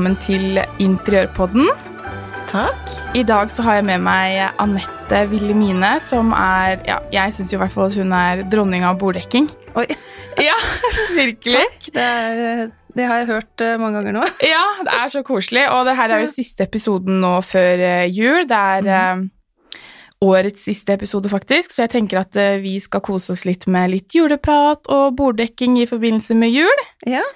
[0.00, 1.66] velkommen til Interiørpodden.
[2.48, 2.92] Takk.
[3.12, 7.58] I dag så har jeg med meg Anette Wilhelmine, som er Ja, jeg syns i
[7.60, 9.50] hvert fall at hun er dronning av borddekking.
[9.76, 9.84] Oi.
[10.40, 10.56] Ja,
[11.12, 11.66] virkelig.
[11.66, 11.90] Takk.
[11.92, 14.24] Det, er, det har jeg hørt eh, mange ganger nå.
[14.54, 15.66] Ja, det er så koselig.
[15.68, 18.48] Og det her er jo siste episoden nå før eh, jul.
[18.48, 19.84] Det er eh,
[20.24, 23.92] årets siste episode, faktisk, så jeg tenker at eh, vi skal kose oss litt med
[23.92, 26.84] litt juleprat og borddekking i forbindelse med jul.
[27.04, 27.26] Ja,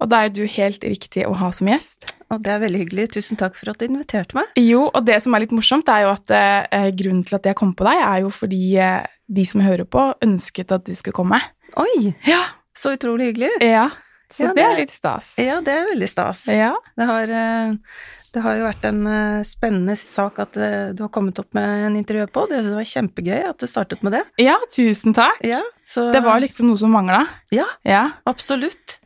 [0.00, 2.15] Og da er du helt riktig å ha som gjest.
[2.30, 3.08] Og det er veldig hyggelig.
[3.14, 4.46] Tusen takk for at du inviterte meg.
[4.58, 7.54] Jo, og det som er litt morsomt, er jo at eh, grunnen til at jeg
[7.58, 11.14] kom på deg, er jo fordi eh, de som hører på, ønsket at du skulle
[11.14, 11.40] komme.
[11.76, 12.42] Oi, Ja.
[12.76, 13.50] så utrolig hyggelig.
[13.62, 13.88] Ja,
[14.32, 15.32] så Ja, det det- er litt stas.
[15.38, 16.46] Ja, det er veldig stas.
[16.50, 16.72] Ja.
[16.96, 17.74] Det har, eh,
[18.34, 21.86] det har jo vært en eh, spennende sak at eh, du har kommet opp med
[21.86, 22.48] en intervju på.
[22.50, 24.24] Det var kjempegøy at du startet med det.
[24.38, 25.38] ja, tusen takk.
[25.46, 27.26] Ja, så Det var liksom noe som mangla.
[27.52, 28.10] Ja, Ja.
[28.26, 28.98] absolutt.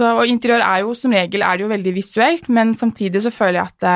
[0.00, 3.32] Så, og interiør er jo som regel er det jo veldig visuelt, men samtidig så
[3.34, 3.86] føler jeg at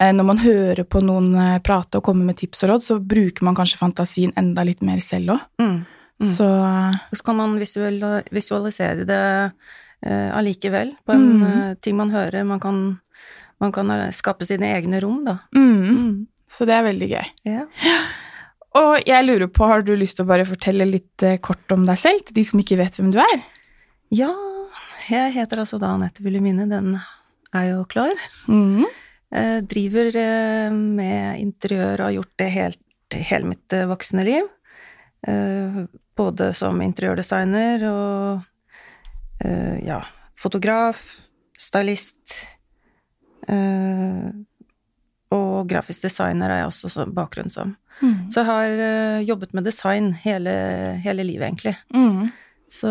[0.00, 2.96] eh, når man hører på noen eh, prate og komme med tips og råd, så
[3.04, 5.42] bruker man kanskje fantasien enda litt mer selv òg.
[5.60, 5.74] Mm.
[6.18, 6.30] Mm.
[6.32, 6.46] Så
[7.14, 7.98] Så kan man visual,
[8.34, 9.20] visualisere det
[10.02, 11.44] eh, allikevel på en Mm.
[11.50, 12.46] eh, ting man hører.
[12.48, 12.80] Man kan,
[13.60, 15.36] man kan eh, skape sine egne rom, da.
[15.54, 16.26] mm, Mm.
[16.48, 17.26] Så det er veldig gøy.
[17.44, 17.66] Yeah.
[18.78, 21.84] Og jeg lurer på, har du lyst til å bare fortelle litt eh, kort om
[21.84, 23.38] deg selv, til de som ikke vet hvem du er?
[24.14, 24.30] ja,
[25.08, 26.96] jeg heter altså da Anette Wilhelmine, den
[27.56, 28.14] er jo klar.
[28.48, 28.84] Mm.
[29.28, 34.46] Eh, driver eh, med interiør og har gjort det helt, hele mitt eh, voksne liv.
[35.28, 35.82] Eh,
[36.16, 38.46] både som interiørdesigner og
[39.86, 40.00] ja,
[40.34, 40.98] fotograf,
[41.54, 42.40] stylist
[45.30, 47.76] og grafisk designer er jeg også så bakgrunn som.
[48.00, 48.32] Mm.
[48.34, 50.56] Så jeg har jobbet med design hele,
[51.04, 51.76] hele livet, egentlig.
[51.94, 52.32] Mm.
[52.66, 52.90] Så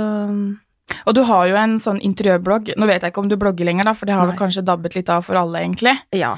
[1.06, 2.74] Og du har jo en sånn interiørblogg.
[2.80, 4.98] Nå vet jeg ikke om du blogger lenger, da, for det har vel kanskje dabbet
[4.98, 5.96] litt av for alle, egentlig.
[6.16, 6.38] ja,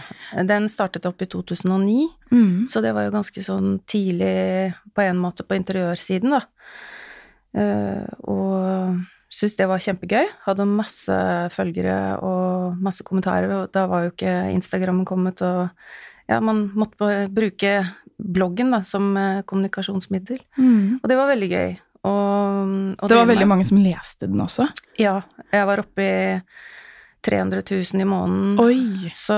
[0.50, 2.09] den startet opp i 2009.
[2.31, 2.68] Mm.
[2.69, 6.44] Så det var jo ganske sånn tidlig på en måte på interiørsiden, da.
[7.58, 9.00] Eh, og
[9.30, 10.30] syntes det var kjempegøy.
[10.46, 11.18] Hadde masse
[11.56, 15.69] følgere og masse kommentarer, og da var jo ikke Instagrammen kommet, og
[16.30, 17.74] ja, man måtte bare bruke
[18.19, 20.42] bloggen da, som eh, kommunikasjonsmiddel.
[20.59, 21.00] Mm.
[21.00, 21.78] Og det var veldig gøy.
[22.08, 24.70] Og, og Det var veldig mange som leste den også.
[25.00, 25.18] Ja,
[25.52, 26.20] jeg var oppe i
[27.26, 28.60] 300 000 i måneden.
[28.64, 29.12] Oi!
[29.16, 29.36] Så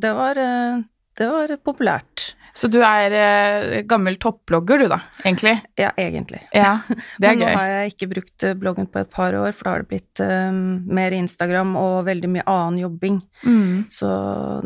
[0.00, 0.80] det var, eh,
[1.18, 2.32] det var populært.
[2.52, 5.54] Så du er eh, gammel topplogger, du, da, egentlig?
[5.80, 6.42] Ja, egentlig.
[6.52, 6.80] Ja,
[7.20, 9.68] det er Men nå har jeg ikke brukt eh, bloggen på et par år, for
[9.68, 13.22] da har det blitt um, mer Instagram og veldig mye annen jobbing.
[13.44, 13.88] Mm.
[13.92, 14.08] Så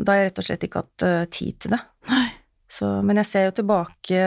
[0.03, 1.81] da har jeg rett og slett ikke hatt uh, tid til det.
[2.71, 4.23] Så, men jeg ser jo tilbake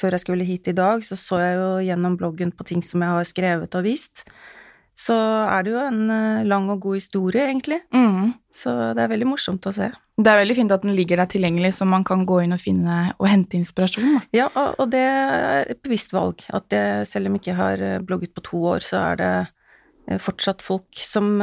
[0.00, 3.02] Før jeg skulle hit i dag, så så jeg jo gjennom bloggen på ting som
[3.04, 4.24] jeg har skrevet og vist.
[4.94, 7.80] Så er det jo en eh, lang og god historie, egentlig.
[7.94, 8.34] Mm.
[8.54, 9.90] Så det er veldig morsomt å se.
[10.14, 12.62] Det er veldig fint at den ligger der tilgjengelig, så man kan gå inn og
[12.62, 14.12] finne og hente inspirasjon.
[14.14, 14.22] Da.
[14.44, 16.44] Ja, og det er et bevisst valg.
[16.54, 19.32] At det, selv om jeg ikke har eh, blogget på to år, så er det
[19.42, 21.34] eh, fortsatt folk som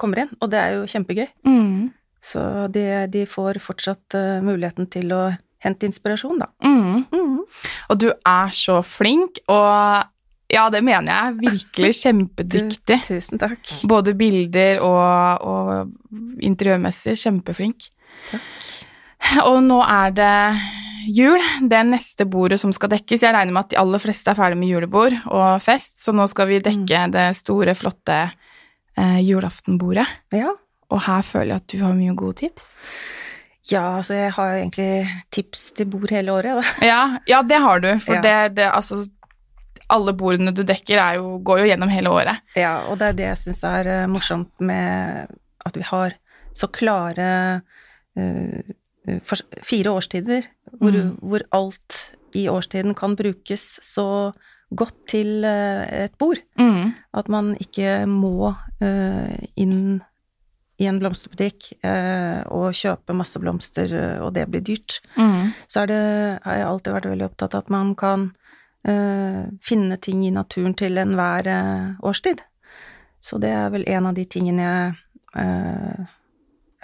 [0.00, 1.28] kommer inn, og det er jo kjempegøy.
[1.44, 1.90] Mm.
[2.24, 2.40] Så
[2.72, 5.22] de, de får fortsatt muligheten til å
[5.64, 6.50] hente inspirasjon, da.
[6.64, 7.04] Mm.
[7.12, 7.42] Mm.
[7.90, 10.06] Og du er så flink, og
[10.48, 11.36] ja, det mener jeg.
[11.42, 13.00] Virkelig kjempedyktig.
[13.04, 13.74] Tusen takk.
[13.88, 17.18] Både bilder og, og interiørmessig.
[17.20, 17.90] Kjempeflink.
[18.30, 18.76] Takk.
[19.44, 20.36] Og nå er det
[21.12, 21.42] jul.
[21.68, 23.26] Det neste bordet som skal dekkes.
[23.26, 26.26] Jeg regner med at de aller fleste er ferdig med julebord og fest, så nå
[26.30, 30.06] skal vi dekke det store, flotte eh, julaftenbordet.
[30.36, 30.54] Ja.
[30.88, 32.70] Og her føler jeg at du har mye gode tips.
[33.70, 36.86] Ja, altså jeg har egentlig tips til bord hele året, da.
[36.86, 38.20] Ja, ja det har du, for Ja.
[38.24, 39.04] det, det altså
[39.90, 42.42] Alle bordene du dekker, er jo, går jo gjennom hele året.
[42.56, 45.30] Ja, og det er det jeg syns er eh, morsomt med
[45.64, 46.12] at vi har
[46.52, 47.28] så klare
[48.18, 48.60] uh,
[49.64, 50.42] fire årstider,
[50.76, 51.14] hvor, Mm.
[51.22, 54.32] hvor alt i årstiden kan brukes så
[54.76, 56.36] godt til uh, et bord.
[56.58, 56.92] Mm.
[57.16, 60.02] At man ikke må uh, inn
[60.78, 65.00] i en blomsterbutikk eh, og kjøpe masse blomster, eh, og det blir dyrt.
[65.18, 65.50] Mm.
[65.66, 66.02] Så er det,
[66.44, 68.28] har jeg alltid vært veldig opptatt av at man kan
[68.86, 72.44] eh, finne ting i naturen til enhver eh, årstid.
[73.20, 74.94] Så det er vel en av de tingene jeg
[75.42, 76.06] eh,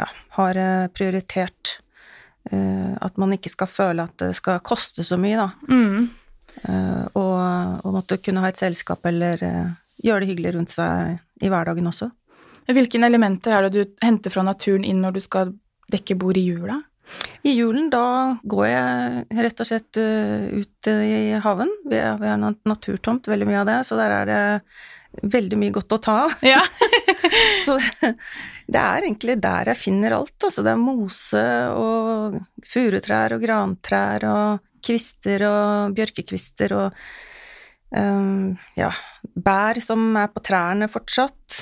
[0.03, 0.09] ja,
[0.41, 1.79] har eh, prioritert.
[2.51, 5.49] Eh, at man ikke skal føle at det skal koste så mye, da.
[5.71, 6.11] Mm.
[6.67, 7.39] Eh, og,
[7.87, 9.39] og måtte kunne ha et selskap eller
[10.03, 12.11] gjøre det hyggelig rundt seg i hverdagen også.
[12.71, 15.53] Hvilke elementer er det du henter fra naturen inn når du skal
[15.93, 16.79] dekke bord i jula?
[17.45, 21.71] I julen, da går jeg rett og slett eh, ut eh, i haven.
[21.91, 24.41] Vi har, en naturtomt, veldig mye av det, så der er det
[25.35, 26.33] veldig mye godt å ta av.
[26.43, 26.63] Ja.
[27.67, 27.77] Så
[28.67, 30.65] det er egentlig der jeg finner alt, altså.
[30.65, 31.45] Det er mose
[31.77, 36.99] og furutrær og grantrær og kvister og bjørkekvister og
[37.97, 38.91] um, ja,
[39.35, 41.59] bær som er på trærne fortsatt.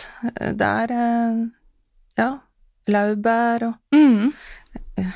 [0.59, 1.43] Det er uh,
[2.19, 2.31] ja,
[2.93, 4.33] laurbær og Mm.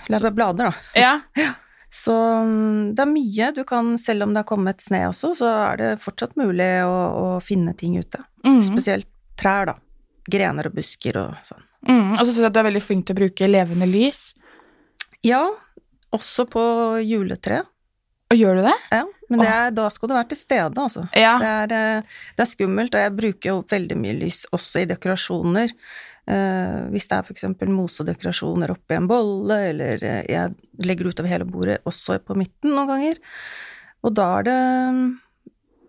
[0.08, 0.72] Laurbærblader, da.
[1.36, 1.52] Ja.
[1.92, 5.48] Så mm, det er mye du kan, selv om det har kommet sne også, så
[5.48, 8.20] er det fortsatt mulig å, å finne ting ute.
[8.44, 8.60] Mm.
[8.66, 9.08] Spesielt
[9.40, 9.76] trær, da.
[10.28, 11.62] Grener og busker og sånn.
[11.86, 12.16] Mm.
[12.16, 14.20] Og så syns jeg at du er veldig flink til å bruke levende lys.
[15.24, 15.44] Ja,
[16.16, 16.64] også på
[17.06, 17.68] juletreet.
[18.26, 18.74] Og gjør du det?
[18.90, 21.04] Ja, men det er, da skal du være til stede, altså.
[21.14, 21.36] Ja.
[21.38, 24.88] Det er, eh, det er skummelt, og jeg bruker jo veldig mye lys også i
[24.90, 25.74] dekorasjoner.
[26.26, 31.30] Eh, hvis det er eksempel mosedekorasjoner oppi en bolle, eller eh, jeg legger det utover
[31.30, 33.22] hele bordet, også på midten noen ganger.
[34.02, 34.58] Og da er det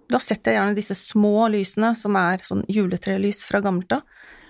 [0.08, 4.06] Da setter jeg gjerne disse små lysene, som er sånn juletrelys fra gammelt av.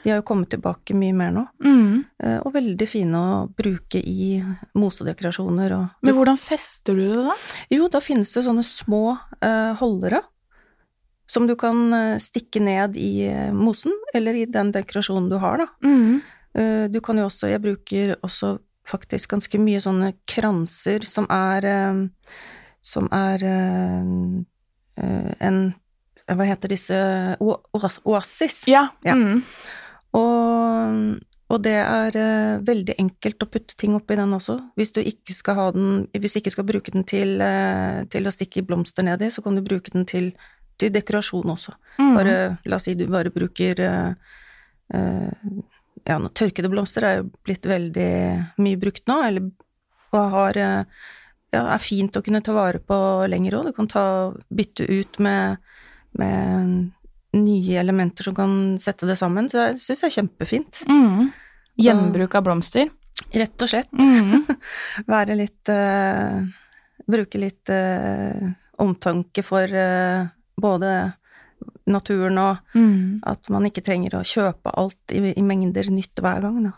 [0.08, 2.06] De har jo kommet tilbake mye mer nå, Mm.
[2.24, 4.38] eh, og veldig fine å bruke i
[4.80, 7.36] mosedekorasjoner og Men hvordan fester du det, da?
[7.76, 10.22] jo, da finnes det sånne små uh, holdere
[11.28, 15.68] som du kan eh, stikke ned i mosen, eller i den dekorasjonen du har, da.
[15.84, 16.22] Mm.
[16.56, 18.54] Uh, du kan jo også Jeg bruker også
[18.88, 22.08] faktisk ganske mye sånne kranser som er uh,
[22.82, 23.44] Som er
[24.98, 25.60] en
[26.28, 26.98] Hva heter disse
[27.40, 27.62] o-
[28.06, 28.64] Oasis.
[28.68, 28.88] Ja.
[29.06, 29.14] Ja.
[29.16, 29.44] Mm.
[30.16, 31.20] Og,
[31.52, 34.58] og det er uh, veldig enkelt å putte ting oppi den også.
[34.80, 38.34] Hvis du ikke skal ha den Hvis ikke skal bruke den til, uh, til å
[38.34, 40.32] stikke blomster ned i, så kan du bruke den til,
[40.80, 41.76] til dekorasjon også.
[42.00, 42.14] Mm.
[42.16, 44.36] Bare, la oss si du bare bruker eh,
[46.08, 48.12] Ja, tørkede blomster er jo blitt veldig
[48.64, 49.50] mye brukt nå, eller
[50.16, 52.96] og har Ja, er fint å kunne ta vare på
[53.32, 53.70] lenger òg.
[53.70, 54.04] Du kan ta,
[54.54, 55.58] bytte ut med,
[56.20, 56.92] med
[57.34, 59.50] nye elementer som kan sette det sammen.
[59.52, 60.82] Så jeg syns jeg er kjempefint.
[60.88, 61.28] Mm.
[61.78, 62.90] Gjenbruk av blomster.
[63.34, 63.92] Rett og slett.
[63.98, 64.46] Mm.
[65.14, 66.42] Være litt uh,
[67.08, 68.50] Bruke litt uh,
[68.84, 70.28] omtanke for uh,
[70.60, 70.92] både
[71.88, 73.22] naturen og Mm.
[73.26, 76.74] at man ikke trenger å kjøpe alt i, i mengder nytt hver gang, da.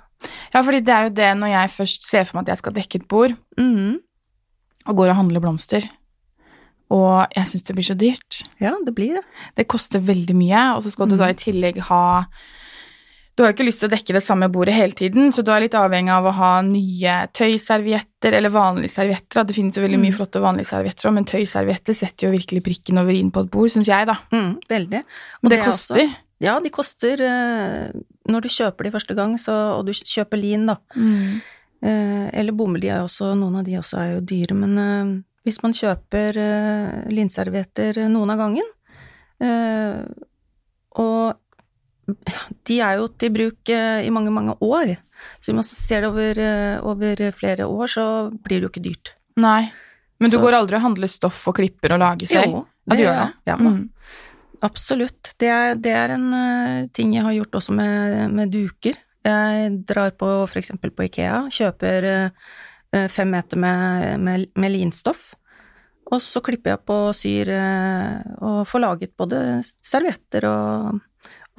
[0.54, 2.76] Ja, fordi det er jo det når jeg først ser for meg at jeg skal
[2.78, 3.98] dekke et bord, Mhm.
[4.88, 5.84] og går og handler blomster,
[6.90, 8.44] og jeg syns det blir så dyrt.
[8.60, 9.24] Ja, det blir det.
[9.56, 12.26] Det koster veldig mye, og så skal du da i tillegg ha
[13.40, 15.52] Du har jo ikke lyst til å dekke det samme bordet hele tiden, så du
[15.54, 19.46] er litt avhengig av å ha nye tøyservietter eller vanlige servietter.
[19.48, 20.18] Det finnes jo veldig mye Mm.
[20.18, 23.70] flotte vanlige servietter òg, men tøyservietter setter jo virkelig prikken over i-en på et bord,
[23.72, 24.18] syns jeg, da.
[24.34, 25.00] Mm, veldig.
[25.00, 25.96] Og Men det, koster.
[25.96, 27.92] også- ja, de koster eh,
[28.28, 31.42] Når du kjøper de første gang, så, og du kjøper lin, da, Mm.
[31.82, 35.24] eh, eller bomull, de er også, noen av de også er jo dyre, men eh,
[35.50, 38.76] hvis man kjøper uh, linservietter noen av gangen,
[39.40, 40.04] Uh,
[41.00, 41.38] og
[42.68, 44.98] de er jo til bruk uh, i mange, mange år,
[45.40, 48.84] så hvis man ser det over, eh, over flere år, så blir det jo ikke
[48.86, 49.12] dyrt.
[49.40, 49.72] Nei.
[50.20, 52.52] Men du Så- går aldri og handler stoff og klipper og lager selv?
[52.52, 53.34] Jo, Ja, gjør det?
[53.48, 53.56] Ja.
[53.56, 53.90] Mm.
[54.64, 55.34] Absolutt.
[55.38, 58.96] Det er, det er en eh, ting jeg har gjort også med, med duker.
[59.24, 62.30] Jeg drar på eksempel på Ikea, kjøper eh,
[63.14, 65.34] fem meter med, med, med linstoff,
[66.10, 71.02] og så klipper jeg på, syr eh, og får laget både servietter og,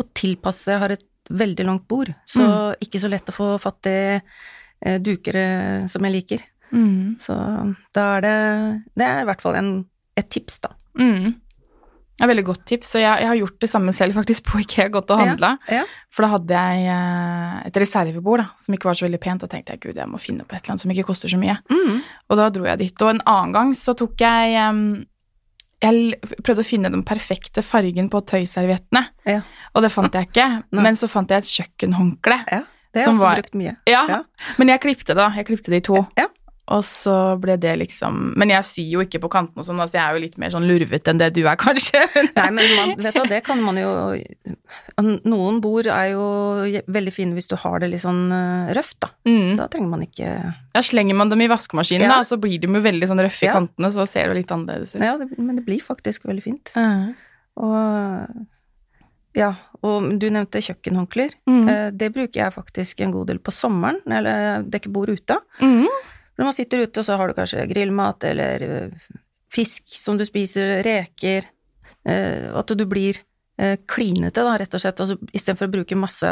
[0.00, 0.72] og tilpasse.
[0.72, 4.98] Jeg har et veldig langt bord, så ikke så lett å få fatt i eh,
[4.98, 6.42] duker eh, som jeg liker.
[6.70, 7.18] Mm.
[7.22, 7.34] Så
[7.94, 8.34] da er det
[8.94, 9.70] Det er i hvert fall en,
[10.18, 10.74] et tips, da.
[10.98, 11.38] Mm.
[12.20, 14.58] Det er veldig godt tips, og jeg, jeg har gjort det samme selv faktisk på
[14.60, 15.54] IKEA, gått og handla.
[15.72, 15.84] Ja.
[16.12, 19.50] For da hadde jeg eh, et reservebord da, som ikke var så veldig pent, og
[19.54, 21.56] tenkte jeg gud, jeg må finne opp et eller annet som ikke koster så mye.
[21.72, 22.02] Mm.
[22.28, 23.02] Og da dro jeg dit.
[23.06, 24.82] Og en annen gang så tok jeg em,
[25.80, 29.40] Jeg prøvde å finne den perfekte fargen på tøyserviettene, Ja.
[29.74, 30.48] og det fant jeg ikke.
[30.76, 32.36] Men så fant jeg et kjøkkenhåndkle.
[32.52, 32.58] Ja,
[32.92, 33.76] det har jeg også var- brukt mye.
[33.88, 34.18] Ja, Ja.
[34.58, 35.30] men jeg klippte det, da.
[35.36, 36.06] Jeg klippte de to.
[36.18, 36.26] Ja.
[36.70, 39.96] Og så ble det liksom Men jeg syr jo ikke på kantene og sånn, altså
[39.98, 42.02] jeg er jo litt mer sånn lurvete enn det du er, kanskje.
[42.36, 43.90] Nei, men man, vet du det kan man jo
[45.24, 46.24] Noen bord er jo
[46.92, 49.08] veldig fine hvis du har det litt sånn eh, røft, da.
[49.26, 49.56] mm.
[49.58, 52.20] Da trenger man ikke Ja, slenger man dem i vaskemaskinen, Ja.
[52.20, 53.56] da, så blir de jo veldig sånn røffe i Ja.
[53.58, 55.02] kantene, så ser det litt annerledes ut.
[55.02, 56.72] Ja, det, men det blir faktisk veldig fint.
[56.76, 57.14] Mm.
[57.60, 58.46] Og
[59.38, 59.50] ja,
[59.86, 61.34] og du nevnte kjøkkenhåndklær.
[61.48, 61.68] Mm.
[61.70, 65.36] Eh, Det bruker jeg faktisk en god del på sommeren, eller jeg dekker bord ute.
[65.62, 65.86] Mm.
[66.40, 69.08] Når man sitter ute, og så har du kanskje grillmat eller eh,
[69.52, 71.44] fisk som du spiser, reker
[72.08, 73.18] eh, At du blir
[73.60, 75.02] eh, klinete, da, rett og slett.
[75.04, 76.30] Altså, Istedenfor å bruke masse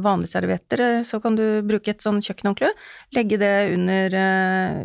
[0.00, 2.72] vanlige servietter, så kan du bruke et sånn kjøkkenhåndkle,
[3.18, 4.16] legge det under,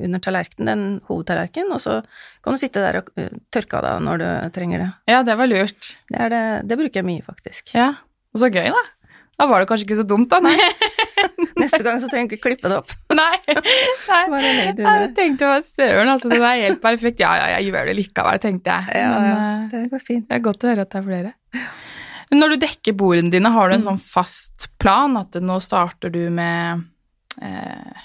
[0.10, 2.02] under tallerkenen, den hovedtallerkenen, og så
[2.44, 3.14] kan du sitte der og
[3.56, 4.28] tørke av deg når du
[4.60, 4.90] trenger det.
[5.14, 5.96] Ja, det var lurt.
[6.12, 7.72] Det, det, det bruker jeg mye, faktisk.
[7.80, 7.94] Ja.
[8.36, 8.84] Og så gøy, da.
[9.40, 10.44] Da var det kanskje ikke så dumt, da.
[10.44, 10.60] Nei.
[11.62, 12.92] Neste gang så trenger du ikke klippe det opp.
[13.22, 13.36] Nei.
[14.10, 14.42] Nei.
[14.76, 16.30] Jeg tenkte bare søren, altså.
[16.32, 17.20] Den er helt perfekt.
[17.24, 18.98] Ja, ja, jeg gjør det likevel, tenkte jeg.
[19.02, 20.28] Ja, Men ja, eh, det går fint.
[20.30, 21.34] det er godt å høre at det er flere.
[22.36, 23.88] Når du dekker bordene dine, har du en Mm.
[23.92, 26.84] sånn fast plan at nå starter du med
[27.42, 28.04] eh,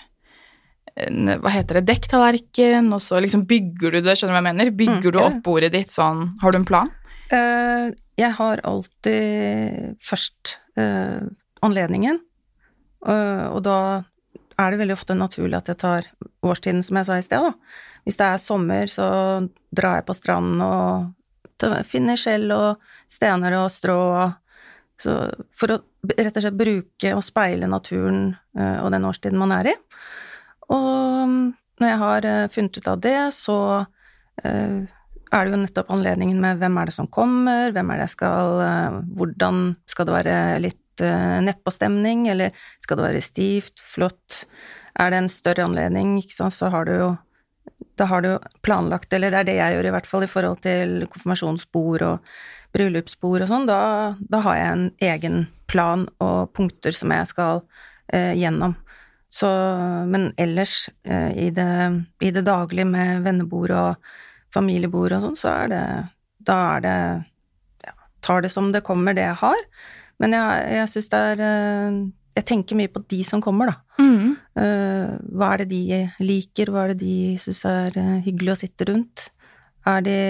[1.07, 4.49] en, hva heter det, dekktallerken, og så liksom bygger du det, skjønner du hva jeg
[4.51, 4.71] mener?
[4.77, 6.91] Bygger Mm, du opp bordet ditt sånn, har du en plan?
[7.33, 11.23] Uh, jeg har alltid først uh,
[11.63, 12.19] anledningen,
[13.01, 13.77] og da
[14.61, 16.09] er det veldig ofte naturlig at jeg tar
[16.45, 17.79] årstiden, som jeg sa i sted, da.
[18.05, 19.07] Hvis det er sommer, så
[19.73, 24.03] drar jeg på stranden og finner skjell og stener og strå,
[25.01, 25.17] så
[25.57, 25.81] for å
[26.17, 29.75] rett og slett bruke og speile naturen eh, og den årstiden man er i.
[30.73, 31.43] Og mm,
[31.81, 33.59] når jeg har eh, funnet ut av det, så
[34.45, 34.81] eh,
[35.31, 38.17] er det jo nettopp anledningen med hvem er det som kommer, hvem er det jeg
[38.17, 44.45] skal eh, Hvordan skal det være litt uh, nedpåstemning, eller skal det være stivt, flott?
[45.01, 47.11] Er det en større anledning, ikke sant, så har du jo
[48.01, 48.31] da har du
[48.65, 52.31] planlagt, eller det er det jeg gjør i hvert fall i forhold til konfirmasjonsbord og
[52.73, 53.81] bryllupsbord og sånn, da,
[54.21, 55.41] da har jeg en egen
[55.71, 57.61] plan og punkter som jeg skal
[58.13, 58.77] eh, gjennom.
[59.31, 59.51] Så,
[60.11, 61.71] men ellers, eh, i, det,
[62.25, 64.13] i det daglige med vennebord og
[64.55, 65.85] familiebord og sånn, så er det
[66.49, 66.97] Da er det
[67.87, 69.61] ja, Tar det som det kommer, det jeg har.
[70.21, 71.99] Men jeg, jeg syns det er eh,
[72.37, 74.05] Jeg tenker mye på de som kommer, da.
[74.05, 74.37] Mm.
[74.65, 78.61] Eh, hva er det de liker, hva er det de syns er eh, hyggelig å
[78.67, 79.31] sitte rundt?
[79.89, 80.23] Er det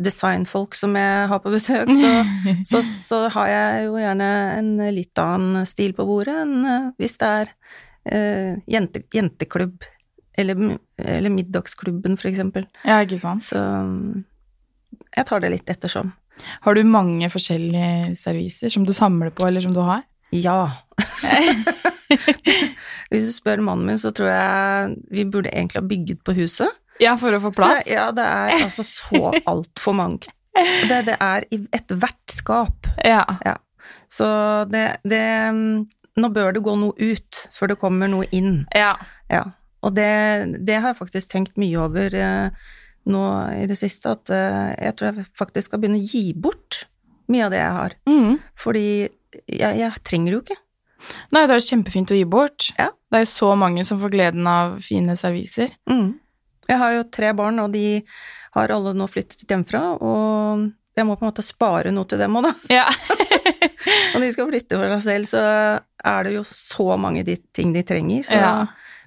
[0.00, 2.12] designfolk som jeg har på besøk, så,
[2.70, 7.28] så, så har jeg jo gjerne en litt annen stil på bordet enn hvis det
[7.42, 7.52] er
[8.08, 9.84] eh, jente, jenteklubb
[10.38, 12.66] eller, eller middagsklubben, for eksempel.
[12.88, 13.44] Ja, ikke sant.
[13.44, 14.24] Så mm,
[15.16, 16.14] jeg tar det litt ettersom.
[16.64, 20.04] Har du mange forskjellige serviser som du samler på, eller som du har?
[20.32, 20.70] Ja.
[23.12, 26.70] Hvis du spør mannen min, så tror jeg vi burde egentlig ha bygget på huset.
[27.02, 27.82] Ja, for å få plass?
[27.82, 30.32] For, ja, det er altså så altfor mange.
[30.88, 32.88] Det, det er i ethvert skap.
[33.04, 33.24] Ja.
[34.12, 34.26] Så
[34.68, 35.24] det, det
[36.12, 38.66] Nå bør det gå noe ut før det kommer noe inn.
[38.76, 38.94] ja.
[39.32, 39.46] Ja.
[39.82, 40.10] Og det,
[40.62, 42.52] det har jeg faktisk tenkt mye over eh,
[43.10, 43.22] nå
[43.58, 46.84] i det siste, at eh, jeg tror jeg faktisk skal begynne å gi bort
[47.32, 47.96] mye av det jeg har.
[48.10, 48.36] Mm.
[48.58, 48.86] Fordi
[49.48, 50.60] jeg, jeg trenger det jo ikke.
[51.34, 52.68] Nei, det er kjempefint å gi bort.
[52.78, 52.90] Ja.
[53.10, 55.74] Det er jo så mange som får gleden av fine serviser.
[55.90, 56.12] Mm.
[56.70, 58.02] Jeg har jo tre barn, og de
[58.54, 62.36] har alle nå flyttet hjemmefra, og jeg må på en måte spare noe til dem
[62.38, 62.52] òg, da.
[62.82, 62.86] Ja.
[64.12, 65.42] Når de skal flytte for seg selv, så
[66.12, 68.54] er det jo så mange de, ting de trenger, så Ja.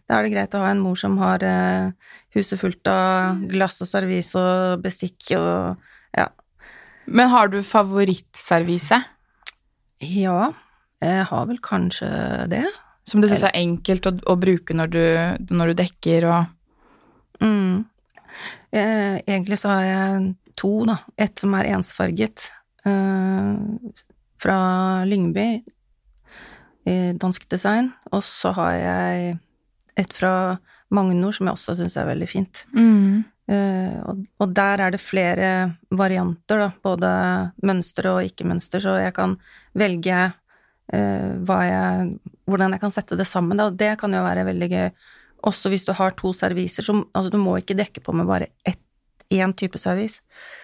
[0.06, 1.92] Da er det greit å ha en mor som har eh,
[2.36, 5.82] huset fullt av glass og servis og bestikk og
[6.16, 6.30] ja.
[7.06, 9.02] Men har du favorittservise?
[10.06, 10.52] Ja,
[11.02, 12.10] jeg har vel kanskje
[12.52, 12.66] det.
[13.06, 15.04] Som du syns er enkelt å, å bruke når du,
[15.54, 16.56] når du dekker og
[17.42, 17.86] Mm.
[18.72, 21.00] Eh, egentlig så har jeg to, da.
[21.18, 22.52] Et som er ensfarget,
[22.86, 23.56] eh,
[24.40, 24.60] fra
[25.06, 25.64] Lyngby,
[26.86, 27.94] i dansk design.
[28.12, 29.40] Og så har jeg
[30.00, 30.58] et fra
[30.94, 32.68] Magnor som jeg også syns er veldig fint.
[32.76, 33.24] mm.
[33.46, 35.50] Uh, og, og der er det flere
[35.94, 37.10] varianter, da, både
[37.62, 39.36] mønster og ikke-mønster, så jeg kan
[39.78, 42.08] velge uh, jeg,
[42.50, 43.62] hvordan jeg kan sette det sammen.
[43.62, 43.70] Da.
[43.70, 44.88] Det kan jo være veldig gøy.
[45.46, 48.50] Også hvis du har to serviser, så altså, du må ikke dekke på med bare
[48.66, 48.82] ett
[49.34, 50.20] én type servis.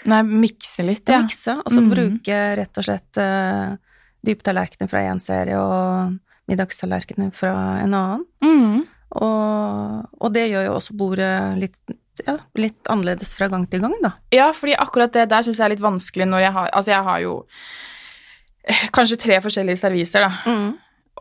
[0.09, 1.19] Nei, mikse litt, Ja.
[1.19, 1.21] ja.
[1.25, 1.89] Mikse, og så mm.
[1.93, 3.77] bruke rett og slett uh,
[4.25, 6.17] dyptallerkener fra én serie og
[6.50, 8.25] middagstallerkener fra en annen.
[8.41, 8.81] Mm.
[9.12, 11.80] Og, og det gjør jo også bordet litt,
[12.24, 14.13] ja, litt annerledes fra gang til gang, da.
[14.36, 17.08] Ja, fordi akkurat det der syns jeg er litt vanskelig når jeg har Altså, jeg
[17.10, 17.34] har jo
[18.63, 20.56] eh, kanskje tre forskjellige serviser, da.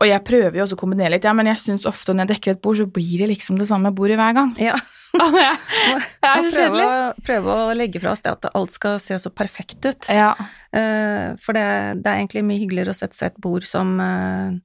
[0.01, 2.33] Og jeg prøver jo også å kombinere litt, ja, men jeg syns ofte når jeg
[2.35, 4.55] dekker et bord, så blir det liksom det samme bordet hver gang.
[4.57, 4.79] Ja.
[5.11, 6.87] det er så kjedelig.
[7.27, 10.09] prøve å legge fra oss det at alt skal se så perfekt ut.
[10.09, 10.31] Ja.
[10.71, 11.67] Eh, for det,
[12.01, 14.55] det er egentlig mye hyggeligere å sette seg et bord som eh,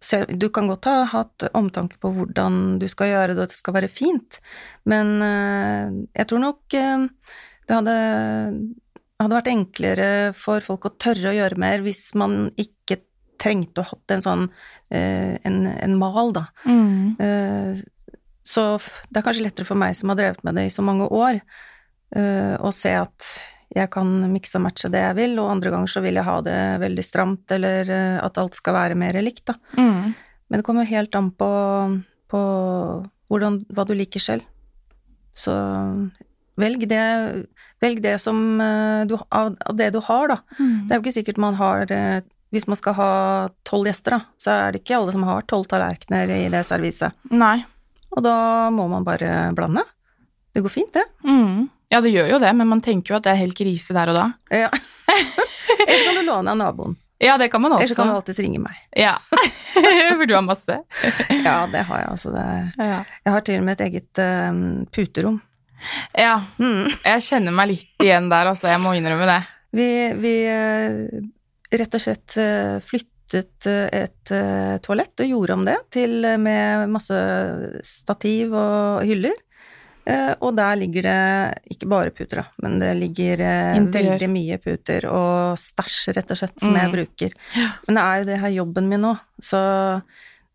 [0.00, 3.54] så- Du kan godt ha hatt omtanke på hvordan du skal gjøre det, og at
[3.54, 4.40] det skal være fint,
[4.84, 7.06] men eh, jeg tror nok eh,
[7.66, 7.96] det hadde,
[9.20, 13.00] hadde vært enklere for folk å tørre å gjøre mer hvis man ikke
[13.40, 14.44] trengte å hatt en sånn
[14.90, 16.46] eh, en, en mal, da.
[16.64, 17.16] Mm.
[18.44, 18.62] Så
[19.08, 21.40] det er kanskje lettere for meg som har drevet med det i så mange år,
[22.14, 23.26] å se at
[23.74, 26.36] jeg kan mikse og matche det jeg vil, og andre ganger så vil jeg ha
[26.46, 29.56] det veldig stramt, eller eh, at alt skal være mer likt, da.
[29.78, 30.14] Mm.
[30.48, 31.48] Men det kommer helt an på,
[32.30, 32.42] på
[33.32, 34.46] hvordan, hva du liker selv.
[35.34, 35.54] Så
[36.60, 37.06] velg det,
[37.82, 40.38] velg det som eh, du, av, av det du har, da.
[40.60, 40.76] Mm.
[40.86, 42.20] Det er jo ikke sikkert man har eh,
[42.54, 43.12] hvis man skal ha
[43.66, 47.16] tolv gjester, da, så er det ikke alle som har tolv tallerkener i det serviset.
[47.34, 47.64] Nei.
[48.14, 49.82] Og da må man bare blande.
[50.54, 51.04] Det går fint, det.
[51.26, 51.68] Mm.
[51.90, 54.12] Ja, det gjør jo det, men man tenker jo at det er helt krise der
[54.12, 54.26] og da.
[54.54, 54.70] Ja.
[55.88, 56.94] Eller kan du låne av naboen.
[57.22, 58.22] Ja, det kan man Eller så kan du også.
[58.22, 58.78] alltids ringe meg.
[58.98, 59.16] Ja.
[60.18, 60.80] For du har masse.
[61.44, 62.32] Ja, det har jeg altså.
[62.34, 62.44] Det.
[62.78, 63.00] Ja.
[63.24, 65.40] Jeg har til og med et eget uh, puterom.
[66.18, 66.36] ja.
[66.58, 66.90] Mm.
[67.04, 68.68] Jeg kjenner meg litt igjen der, altså.
[68.72, 69.40] Jeg må innrømme det.
[69.74, 69.88] Vi,
[70.20, 71.24] vi uh,
[71.74, 74.30] rett og slett uh, flyttet eh, et
[74.84, 77.16] toalett og gjorde om det til med masse
[77.88, 79.34] stativ og hyller.
[80.06, 84.18] Eh, Og der ligger det ikke bare puter, da, men det ligger eh, Interiør.
[84.18, 86.92] veldig mye puter og stæsj, rett og slett, som jeg Mm.
[86.92, 87.32] bruker.
[87.86, 90.02] Men det er jo det her jobben min nå, så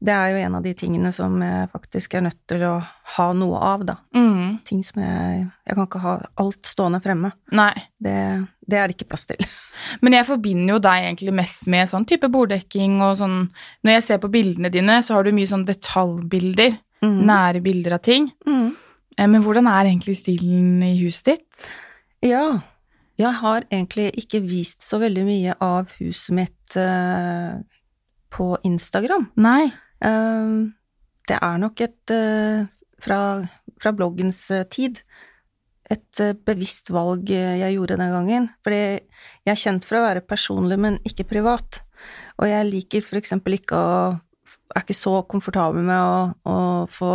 [0.02, 2.76] det er jo en av de tingene som jeg faktisk er nødt til å
[3.18, 3.96] ha noe av, da.
[4.16, 4.62] Mm.
[4.64, 7.32] Ting som jeg Jeg kan ikke ha alt stående fremme.
[7.52, 7.74] Nei.
[8.00, 9.36] Det, det er det ikke plass til.
[10.02, 13.50] Men jeg forbinder jo deg egentlig mest med sånn type borddekking og sånn
[13.84, 16.78] Når jeg ser på bildene dine, så har du mye sånn detaljbilder.
[17.04, 17.20] Mm.
[17.26, 18.32] Nære bilder av ting.
[18.48, 18.76] Mm.
[19.20, 21.64] Eh, Men hvordan er egentlig stilen i huset ditt?
[22.24, 22.62] Ja.
[23.20, 27.60] Jeg har egentlig ikke vist så veldig mye av huset mitt eh,
[28.32, 29.28] på Instagram.
[29.36, 29.72] Nei.
[30.00, 30.72] Um,
[31.28, 32.64] det er nok et eh,
[33.04, 33.20] fra,
[33.82, 35.02] fra bloggens eh, tid
[35.90, 38.48] et eh, bevisst valg eh, jeg gjorde den gangen.
[38.64, 41.82] Fordi jeg er kjent for å være personlig, men ikke privat.
[42.40, 43.94] Og jeg liker for eksempel ikke å
[44.70, 46.58] Er ikke så komfortabel med å, å
[46.94, 47.14] få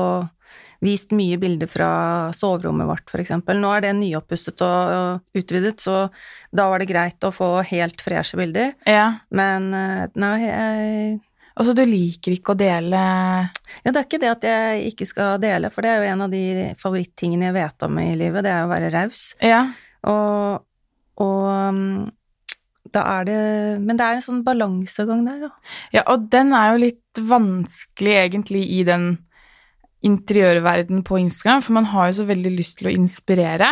[0.84, 1.90] vist mye bilder fra
[2.36, 3.60] soverommet vårt, eksempel.
[3.60, 6.08] Nå er det nyoppusset og, utvidet, så
[6.54, 8.74] da var det greit å få helt freshe bilder.
[8.88, 9.14] Ja.
[9.34, 11.22] Men eh, nei, jeg
[11.54, 15.36] Altså, du liker ikke å dele Ja, det er ikke det at jeg ikke skal
[15.42, 16.44] dele, for det er jo en av de
[16.80, 19.28] favorittingene jeg vet om i livet, det er å være raus.
[19.38, 19.60] Ja.
[20.10, 20.64] Og,
[21.22, 21.84] og um,
[22.94, 23.38] da er det
[23.84, 25.52] Men det er en sånn balansegang der, da.
[25.94, 29.08] ja, og den er jo litt vanskelig egentlig i den
[30.04, 33.68] interiørverdenen på Instagram, for man har jo så veldig lyst til å inspirere.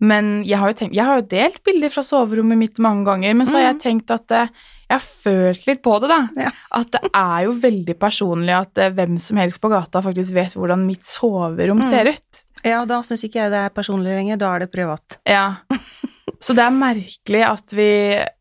[0.00, 3.34] Men jeg har jo, tenkt, jeg har jo delt bilder fra soverommet mitt mange ganger,
[3.36, 4.52] men så har jeg tenkt at eh,
[4.88, 6.20] jeg har følt litt på det, da.
[6.46, 6.52] Ja.
[6.80, 10.56] At det er jo veldig personlig at eh, hvem som helst på gata faktisk vet
[10.56, 11.88] hvordan mitt soverom Mm.
[11.90, 12.40] ser ut.
[12.64, 15.20] Ja, da syns ikke jeg det er personlig lenger, da er det privat.
[15.28, 15.44] Ja.
[16.40, 17.88] Så det er merkelig at vi,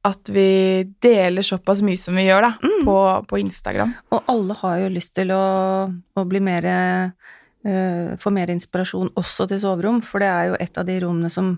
[0.07, 0.45] at vi
[1.03, 2.85] deler såpass mye som vi gjør da, Mm.
[2.88, 2.95] på,
[3.27, 3.91] på Instagram.
[4.15, 5.41] Og alle har jo lyst til å,
[6.15, 10.77] å bli mer uh, Få mer inspirasjon også til soverom, for det er jo et
[10.79, 11.49] av de rommene som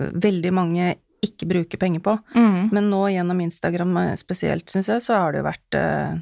[0.00, 0.88] eh, veldig mange
[1.22, 2.16] ikke bruker penger på.
[2.34, 2.72] Mm.
[2.74, 6.18] Men nå gjennom Instagram eh, spesielt, syns jeg, så har det jo vært uh,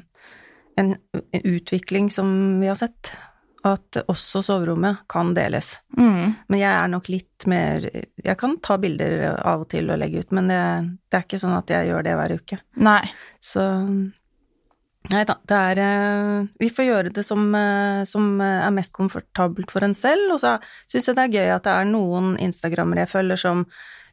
[0.77, 2.29] en, en utvikling som
[2.61, 3.15] vi har sett.
[3.65, 5.79] At også soverommet kan deles.
[5.97, 6.35] Mm.
[6.51, 10.21] Men jeg er nok litt mer Jeg kan ta bilder av og til og legge
[10.21, 10.59] ut, men det,
[11.09, 12.59] det er ikke sånn at jeg gjør det hver uke.
[12.85, 13.01] Nei.
[13.41, 13.65] Så
[15.11, 19.73] Nei da, det er eh, Vi får gjøre det som, eh, som er mest komfortabelt
[19.73, 20.55] for en selv, og så
[20.89, 23.65] syns jeg det er gøy at det er noen instagrammere jeg følger som,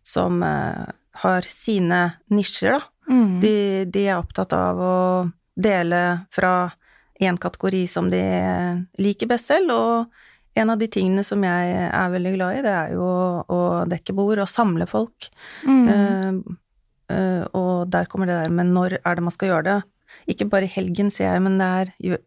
[0.04, 0.90] som eh,
[1.22, 2.88] har sine nisjer, da.
[3.10, 3.40] Mm.
[3.42, 3.56] De,
[3.90, 4.96] de er opptatt av å
[5.58, 6.70] dele fra
[7.20, 8.22] én kategori som de
[8.98, 10.06] liker best selv, og
[10.58, 13.04] en av de tingene som jeg er veldig glad i, det er jo
[13.48, 15.28] å dekke bord og samle folk.
[15.64, 15.86] Mm.
[15.88, 16.58] Uh,
[17.12, 19.78] uh, og der kommer det der med når er det man skal gjøre det.
[20.28, 22.18] Ikke bare helgen, sier jeg, men det er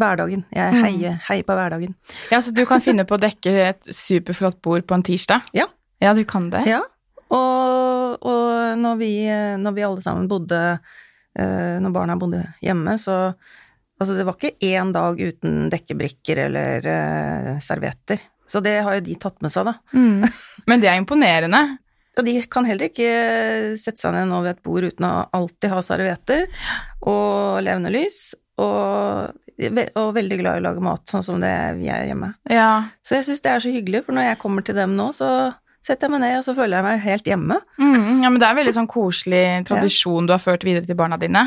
[0.00, 0.46] hverdagen.
[0.54, 0.84] Jeg Mm.
[0.86, 1.94] heier, heier på hverdagen.
[2.32, 5.42] Ja, så du kan finne på å dekke et superflott bord på en tirsdag?
[5.52, 5.66] Ja.
[6.00, 6.64] Ja, du kan det?
[6.66, 6.80] Ja,
[7.28, 9.10] og, og når, vi,
[9.60, 10.58] når vi alle sammen bodde
[11.36, 13.34] eh, Når barna bodde hjemme, så
[14.04, 18.20] Altså, det var ikke én dag uten dekkebrikker eller uh, servietter.
[18.44, 19.78] Så det har jo de tatt med seg, da.
[19.96, 20.26] Mm.
[20.68, 21.62] Men det er imponerende.
[22.12, 23.08] ja, de kan heller ikke
[23.80, 26.44] sette seg ned nå ved et bord uten å alltid ha servietter
[27.00, 28.18] og levende lys,
[28.60, 29.32] og,
[29.96, 32.34] og veldig glad i å lage mat, sånn som det vi er hjemme.
[32.52, 32.92] Ja.
[33.00, 35.30] Så jeg syns det er så hyggelig, for når jeg kommer til dem nå, så
[35.84, 37.58] setter jeg meg ned, og så føler jeg meg helt hjemme.
[37.78, 41.18] Mm, ja, men det er veldig sånn koselig tradisjon du har ført videre til barna
[41.20, 41.42] dine.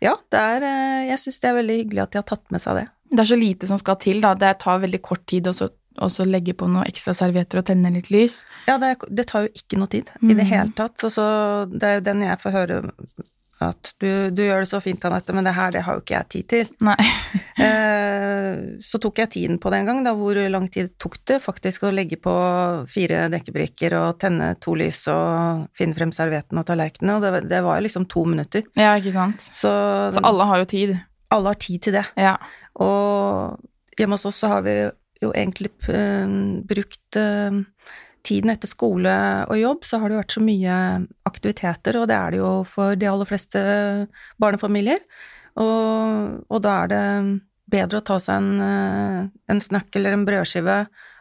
[0.00, 2.62] Ja, det er, eh, jeg syns det er veldig hyggelig at de har tatt med
[2.62, 2.86] seg det.
[3.10, 4.34] Det er så lite som skal til, da.
[4.38, 7.64] Det tar veldig kort tid å så- å så legge på noen ekstra servietter og
[7.66, 8.44] tenne litt lys.
[8.68, 10.52] Ja, det, det tar jo ikke noe tid i det Mhm.
[10.52, 11.24] hele tatt, så, så
[11.68, 12.92] det er jo den jeg får høre
[13.60, 16.16] at du, du gjør det så fint, Anette, men det her, det har jo ikke
[16.16, 16.74] jeg tid til.
[16.86, 16.98] Nei.
[17.60, 21.36] Eh, så tok jeg tiden på det en gang, da, hvor lang tid tok det
[21.44, 22.32] faktisk å legge på
[22.88, 27.60] fire dekkebrikker og tenne to lys og finne frem servietten og tallerkenene, og det, det
[27.66, 28.64] var jo liksom to minutter.
[28.80, 29.44] Ja, ikke sant.
[29.44, 29.68] Så,
[30.16, 30.94] Så alle har jo tid.
[31.36, 32.06] alle har tid til det.
[32.16, 32.38] Ja.
[32.80, 33.60] Og
[34.00, 34.78] hjemme hos oss så har vi
[35.20, 36.24] jo egentlig uh,
[36.64, 37.60] brukt eh,
[38.26, 39.12] tiden etter skole
[39.48, 40.74] og jobb så har det vært så mye
[41.28, 43.60] aktiviteter, og det er det jo for de aller fleste
[44.40, 44.98] barnefamilier.
[45.60, 47.04] Og, og da er det
[47.70, 50.78] bedre å ta seg en, eh, en snack eller en brødskive,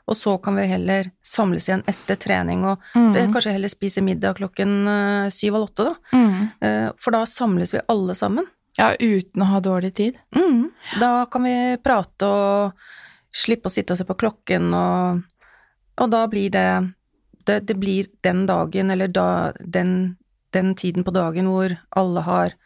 [0.10, 3.12] og så kan vi heller samles igjen etter trening og Mm.
[3.14, 5.96] det, kanskje heller spise middag klokken eh, syv eller åtte, da.
[6.18, 6.50] Mm.
[6.62, 8.48] Eh, For da samles vi alle sammen.
[8.78, 10.18] Ja, uten å ha dårlig tid.
[10.36, 10.70] Mm.
[11.00, 12.74] Da kan vi prate og
[13.36, 15.22] slippe å sitte og se på klokken, og,
[16.00, 16.70] og da blir det,
[17.48, 20.18] det Det blir den dagen, eller da den,
[20.54, 22.58] den tiden på dagen hvor alle har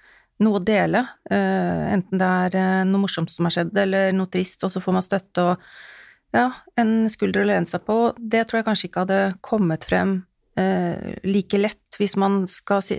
[0.43, 4.29] noe å dele, Uh, enten det er eh, noe morsomt som har skjedd, eller noe
[4.29, 5.63] trist, og så får man støtte og
[6.35, 7.95] ja, en skulder å lene seg på.
[8.17, 10.11] Det tror jeg kanskje ikke hadde kommet frem
[10.59, 12.97] uh, like lett hvis man skal si,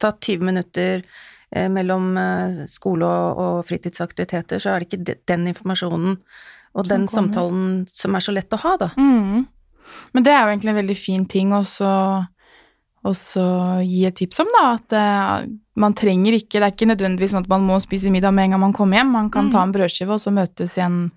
[0.00, 1.04] ta 20 minutter
[1.50, 2.12] mellom
[2.70, 6.12] skole og, og fritidsaktiviteter, så er det ikke den informasjonen
[6.78, 8.88] og den samtalen som er så lett å ha, da.
[8.94, 9.48] Mm.
[10.14, 11.64] Men det er jo egentlig en veldig fin ting å
[13.00, 13.42] og så
[13.80, 15.46] gi et tips om, da, at uh,
[15.80, 18.50] man trenger ikke Det er ikke nødvendigvis sånn at man må spise middag med en
[18.56, 19.14] gang man kommer hjem.
[19.14, 19.52] Man kan Mm.
[19.54, 21.10] ta en brødskive og så møtes igjen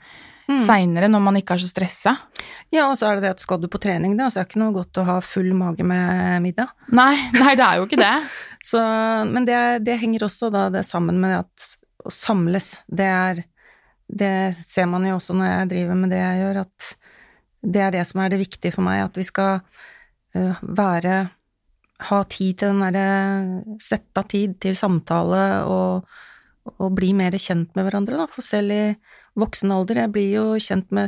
[0.47, 0.58] Mm.
[0.60, 2.17] seinere når man ikke er så stressa.
[2.71, 4.49] Ja, og så er det det at skal du på trening, da, så er det
[4.52, 6.67] ikke noe godt å ha full mage med middag.
[6.91, 8.30] Nei, nei, det er jo ikke det.
[8.63, 8.80] Så,
[9.28, 13.43] men det, det henger også da det sammen med at å samles, det er
[14.08, 16.95] Det ser man jo også når jeg driver med det jeg gjør, at
[17.63, 19.62] det er det som er det viktige for meg, at vi skal
[20.36, 21.30] øh, være
[22.04, 26.04] Ha tid til den derre Sette av tid til samtale og,
[26.78, 28.26] og bli mer kjent med hverandre, da.
[28.28, 28.82] For selv i
[29.39, 31.08] voksen alder Jeg blir jo kjent med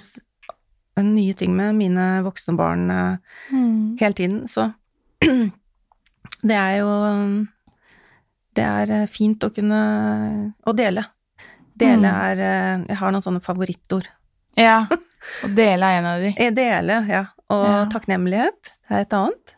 [1.03, 3.17] nye ting med mine voksne barn øh,
[3.51, 3.97] Mm.
[3.99, 4.69] hele tiden, så
[6.47, 6.91] det er jo
[8.55, 11.03] Det er eh, fint å kunne Å dele.
[11.75, 12.21] Dele Mm.
[12.29, 14.07] er eh, Jeg har noen sånne favorittord.
[14.57, 14.85] Ja.
[15.45, 16.33] Å dele er en av de.
[16.37, 17.25] Eh, Dele, ja.
[17.53, 17.85] Og Ja.
[17.93, 19.55] takknemlighet er et annet.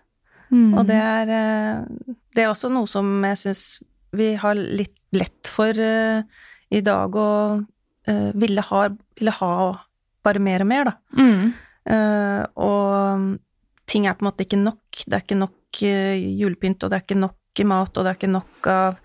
[0.52, 0.78] Mm.
[0.78, 3.64] Og det er eh, Det er også noe som jeg syns
[4.18, 6.22] vi har litt lett for eh,
[6.72, 7.32] i dag å
[8.08, 8.82] ville ha,
[9.20, 9.56] ville ha
[10.24, 10.94] bare mer og mer, da.
[11.20, 11.54] mm.
[11.88, 13.38] Uh, og
[13.88, 15.04] ting er på en måte ikke nok.
[15.08, 18.18] Det er ikke nok uh, julepynt, og det er ikke nok mat, og det er
[18.20, 18.98] ikke nok av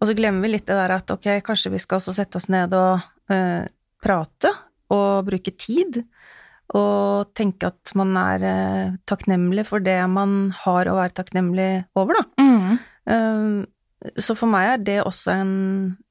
[0.00, 2.46] Og så glemmer vi litt det der at ok, kanskje vi skal også sette oss
[2.48, 3.02] ned og
[3.34, 3.66] uh,
[4.00, 4.52] prate
[4.94, 6.02] og bruke tid.
[6.76, 12.18] Og tenke at man er eh, takknemlig for det man har å være takknemlig over,
[12.18, 12.44] da.
[12.44, 12.78] Mm.
[13.08, 15.54] Eh, så for meg er det også en,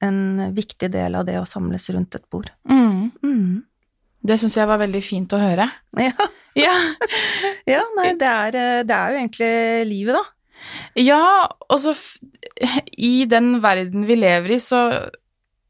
[0.03, 0.21] en
[0.55, 2.49] viktig del av det å samles rundt et bord.
[2.67, 3.11] Mm.
[3.21, 3.51] Mm.
[4.27, 5.69] Det syns jeg var veldig fint å høre.
[6.07, 6.31] Ja.
[6.57, 6.73] Ja.
[7.67, 9.51] Ja, nei, det er, eh, det er jo egentlig
[9.91, 10.23] livet, da.
[10.97, 11.21] Ja,
[11.69, 11.93] og så
[12.97, 14.79] I den verden vi lever i, så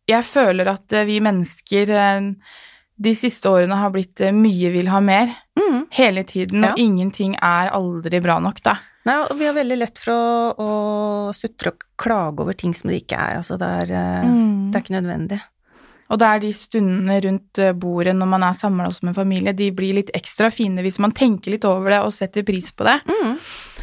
[0.08, 2.30] Jeg føler at vi mennesker eh,
[2.98, 5.30] de siste årene har blitt eh, mye vil ha mer.
[5.60, 5.84] Mm.
[5.98, 6.84] Hele tiden, og Ja.
[6.84, 8.78] ingenting er aldri bra nok, da.
[9.08, 12.90] Nei, og vi har veldig lett for å, å sutre og klage over ting som
[12.92, 13.38] det ikke er.
[13.40, 14.72] Altså, det er, eh, Mm.
[14.72, 15.40] det er ikke nødvendig.
[16.10, 19.52] Og det er de stundene rundt eh, bordet når man er samla som en familie,
[19.56, 22.84] de blir litt ekstra fine hvis man tenker litt over det og setter pris på
[22.88, 23.02] det.
[23.08, 23.34] Mm.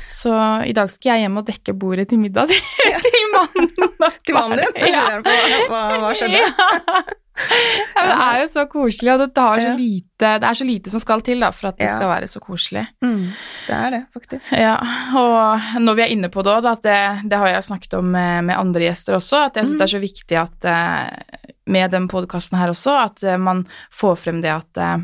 [0.09, 0.33] Så
[0.69, 3.71] i dag skal jeg hjem og dekke bordet til middag til, mannen.
[4.25, 4.89] Til mannen din?
[4.93, 5.21] Ja.
[5.21, 5.37] Hva,
[5.69, 6.41] hva, hva skjedde?
[6.41, 7.03] Ja.
[7.35, 10.67] Ja, men det er jo så koselig, og det, tar så lite, det er så
[10.69, 11.97] lite som skal til da, for at det Ja.
[11.97, 12.85] skal være så koselig.
[13.03, 13.25] Mm.
[13.67, 14.53] Det er det, faktisk.
[14.53, 14.77] Ja,
[15.19, 16.99] og når vi er inne på det òg, det,
[17.31, 19.79] det har jeg snakket om med, med andre gjester også, at jeg syns Mm.
[19.79, 24.17] det er så viktig at eh, med den podkasten her også, at eh, man får
[24.17, 24.99] frem det at eh,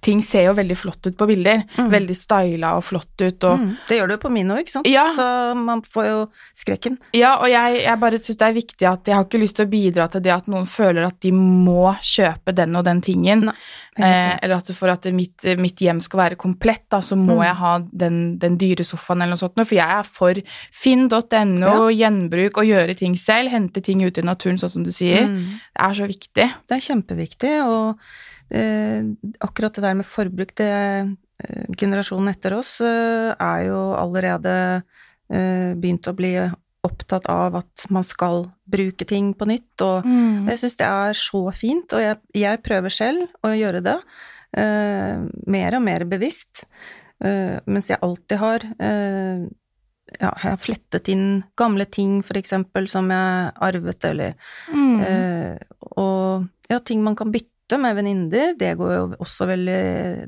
[0.00, 1.62] ting ser jo veldig flott ut på bilder.
[1.76, 1.90] Mm.
[1.90, 3.76] Veldig styla og flott ut, og Mm.
[3.88, 4.86] Det gjør det jo på min òg, ikke sant?
[4.86, 5.06] Ja.
[5.16, 6.98] Så man får jo skrekken.
[7.14, 9.66] Ja, og jeg, jeg bare syns det er viktig at jeg har ikke lyst til
[9.66, 13.48] å bidra til det at noen føler at de må kjøpe den og den tingen.
[13.96, 17.42] Eh, eller at for at mitt, mitt hjem skal være komplett, da, så må Mm.
[17.44, 19.56] jeg ha den, den dyre sofaen eller noe sånt.
[19.66, 20.34] For jeg er for
[20.72, 23.50] finn.no, gjenbruk og gjøre ting selv.
[23.52, 25.26] Hente ting ute i naturen, sånn som du sier.
[25.28, 25.58] Mm.
[25.74, 26.46] Det er så viktig.
[26.68, 27.98] Det er kjempeviktig, og
[28.50, 34.52] akkurat det der med forbruk, det eh, generasjonen etter oss eh, er jo allerede
[35.30, 36.36] eh, begynt å bli
[36.86, 40.46] opptatt av at man skal bruke ting på nytt, og Mm.
[40.48, 43.96] jeg syns det er så fint, og jeg, jeg prøver selv å gjøre det
[44.56, 45.18] eh,
[45.50, 46.64] mer og mer bevisst,
[47.24, 49.46] eh, mens jeg alltid har eh,
[50.20, 54.36] ja, jeg har flettet inn gamle ting, for eksempel, som jeg arvet, eller
[54.70, 55.00] Mm.
[55.02, 55.58] Eh,
[55.98, 59.78] og ja, ting man kan bytte med venninner, det går jo også veldig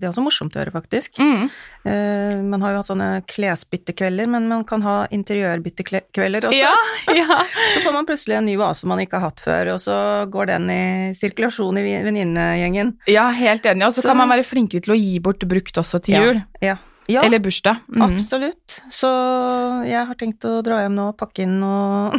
[0.01, 1.21] Det er også morsomt å gjøre, faktisk.
[1.23, 1.45] Mm.
[1.87, 6.59] Uh, man har jo hatt sånne klesbyttekvelder, men man kan ha interiørbyttekvelder også.
[6.59, 6.75] Ja,
[7.21, 7.39] ja.
[7.75, 9.97] Så får man plutselig en ny vase man ikke har hatt før, og så
[10.35, 10.83] går den i
[11.15, 12.97] sirkulasjon i venninnegjengen.
[13.07, 13.87] ja, helt enig.
[13.87, 16.25] Og så kan man være flinkere til å gi bort brukt også til Ja.
[16.27, 16.43] jul.
[16.65, 16.77] Ja,
[17.09, 17.79] Ja, Eller bursdag.
[17.89, 18.03] Mm.
[18.05, 18.83] absolutt.
[18.93, 19.09] Så
[19.89, 22.19] jeg har tenkt å dra hjem nå og pakke inn og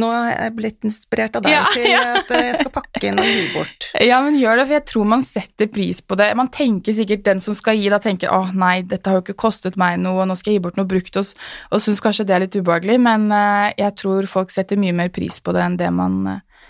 [0.00, 2.02] Nå er jeg blitt inspirert av deg Ja, til ja.
[2.20, 3.88] at jeg skal pakke inn og gi bort.
[4.04, 6.30] Ja, men gjør det, for jeg tror man setter pris på det.
[6.38, 9.38] Man tenker sikkert den som skal gi, da tenker åh nei, dette har jo ikke
[9.46, 11.32] kostet meg noe, og nå skal jeg gi bort noe brukt, og,
[11.70, 15.08] og syns kanskje det er litt ubehagelig, men eh, jeg tror folk setter mye mer
[15.14, 16.68] pris på det enn det man, eh,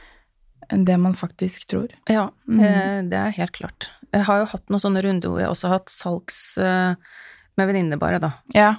[0.75, 1.91] enn det man faktisk tror.
[2.11, 2.61] Ja, Mm.
[2.61, 3.91] eh, det er helt klart.
[4.13, 7.99] Jeg har jo hatt noen sånne runder hvor jeg også har hatt salgs med venninner
[7.99, 8.29] bare, da.
[8.55, 8.75] Ja.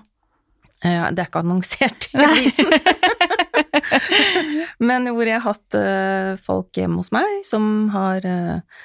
[0.86, 2.70] Det er ikke annonsert i avisen.
[4.90, 8.84] Men hvor jeg har hatt eh, folk hjemme hos meg som har eh,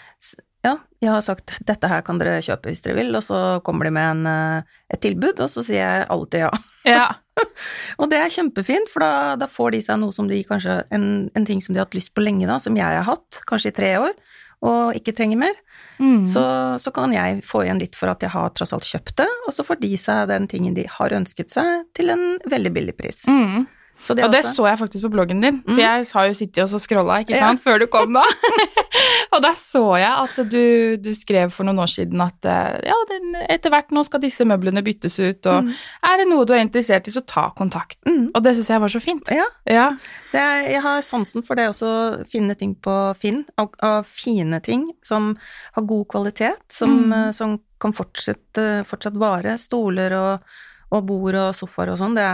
[0.61, 3.89] Ja, jeg har sagt 'dette her kan dere kjøpe hvis dere vil', og så kommer
[3.89, 6.51] de med en, eh, et tilbud, og så sier jeg alltid ja.
[6.85, 7.07] ja.
[8.01, 11.31] Og det er kjempefint, for da, da får de seg noe som de kanskje en,
[11.33, 13.73] en ting som de har hatt lyst på lenge, da, som jeg har hatt, kanskje
[13.73, 14.13] i tre år,
[14.61, 15.57] og ikke trenger mer.
[16.01, 16.25] Mm.
[16.29, 16.43] Så,
[16.81, 19.57] så kan jeg få igjen litt for at jeg har tross alt kjøpt det, og
[19.57, 23.25] så får de seg den tingen de har ønsket seg, til en veldig billig pris.
[23.29, 23.65] Mm.
[24.03, 25.79] Så det Og det også- så jeg faktisk på bloggen din, for Mm.
[25.79, 27.49] jeg har jo sittet og så scrolla, ikke Ja.
[27.51, 28.23] sant, før du kom da.
[29.33, 32.95] og der så jeg at du, du skrev for noen år siden at eh, ja,
[33.11, 35.75] den, etter hvert nå skal disse møblene byttes ut, og Mm.
[36.03, 37.97] er det noe du er interessert i, så ta kontakt.
[38.07, 38.31] Mm.
[38.35, 39.29] Og det syns jeg var så fint.
[39.31, 39.91] Ja, Ja.
[40.33, 44.61] det er, jeg har sansen for det også, finne ting på Finn, av, og fine
[44.63, 45.37] ting som
[45.75, 47.13] har god kvalitet, som, Mm.
[47.29, 49.57] eh, som kan fortsette, fortsatt vare.
[49.59, 50.41] Stoler og,
[50.90, 52.24] og bord og sofaer og sånn, det,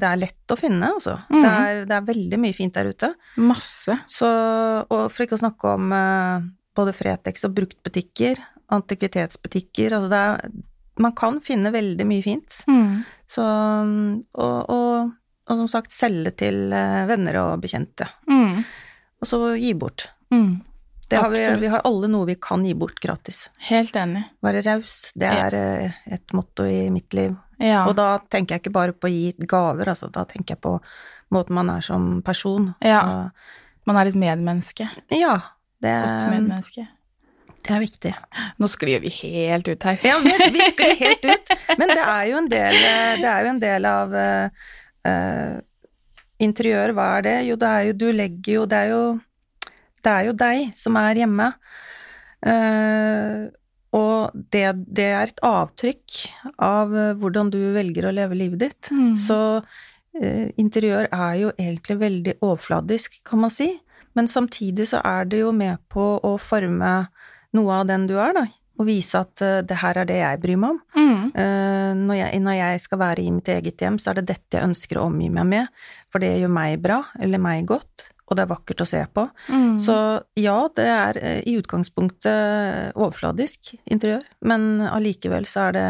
[0.00, 1.18] det er lett å finne, altså.
[1.28, 1.40] Mm.
[1.42, 3.10] Det, er, det er veldig mye fint der ute.
[3.36, 3.98] Masse.
[4.08, 4.30] Så,
[4.86, 8.40] og for ikke å snakke om eh, både Fretex og bruktbutikker,
[8.72, 10.56] antikvitetsbutikker, altså det er
[10.96, 12.54] Man kan finne veldig mye fint.
[12.72, 13.02] Mm.
[13.28, 15.10] Så og, og,
[15.44, 18.08] og som sagt, selge til eh, venner og bekjente.
[18.32, 18.62] Mm.
[19.20, 20.08] Og så gi bort.
[20.32, 20.54] Mm.
[21.06, 23.50] Det har vi, vi har alle noe vi kan gi bort gratis.
[23.68, 24.24] Helt enig.
[24.42, 25.90] Være raus, det er ja.
[26.16, 27.36] et motto i mitt liv.
[27.62, 27.86] Ja.
[27.88, 30.74] Og da tenker jeg ikke bare på å gi gaver, altså, da tenker jeg på
[31.32, 32.74] måten man er som person.
[32.84, 33.00] Ja.
[33.04, 33.30] Og-
[33.86, 34.88] Man er et medmenneske.
[35.14, 35.36] ja
[35.80, 36.88] det, Godt medmenneske.
[37.62, 38.14] det er viktig.
[38.58, 39.98] Nå sklir vi helt ut her.
[40.02, 41.52] Ja, vi, vi sklir helt ut.
[41.78, 42.74] Men det er jo en del,
[43.22, 44.48] det er jo en del av uh,
[45.06, 45.54] eh,
[46.42, 46.92] interiør.
[46.98, 47.36] Hva er det?
[47.46, 49.02] Jo, det er jo Du legger jo Det er jo,
[50.02, 51.52] det er jo deg som er hjemme.
[52.46, 53.46] Eh,
[53.96, 56.20] og det, det er et avtrykk
[56.62, 58.90] av eh, hvordan du velger å leve livet ditt.
[58.92, 59.14] Mm.
[59.20, 59.38] Så
[60.18, 63.70] eh, interiør er jo egentlig veldig overfladisk, kan man si.
[64.16, 66.92] Men samtidig så er det jo med på å forme
[67.56, 68.46] noe av den du er, da.
[68.76, 70.82] Og vise at eh, det her er det jeg bryr meg om.
[70.96, 71.30] Mm.
[71.30, 74.58] Eh, når, jeg, når jeg skal være i mitt eget hjem, så er det dette
[74.58, 75.72] jeg ønsker å omgi meg med,
[76.12, 79.26] for det gjør meg bra, eller meg godt, og det er vakkert å se på.
[79.48, 79.76] Mm.
[79.82, 79.96] Så
[80.38, 85.88] ja, det er eh, i utgangspunktet overfladisk interiør, men allikevel så er det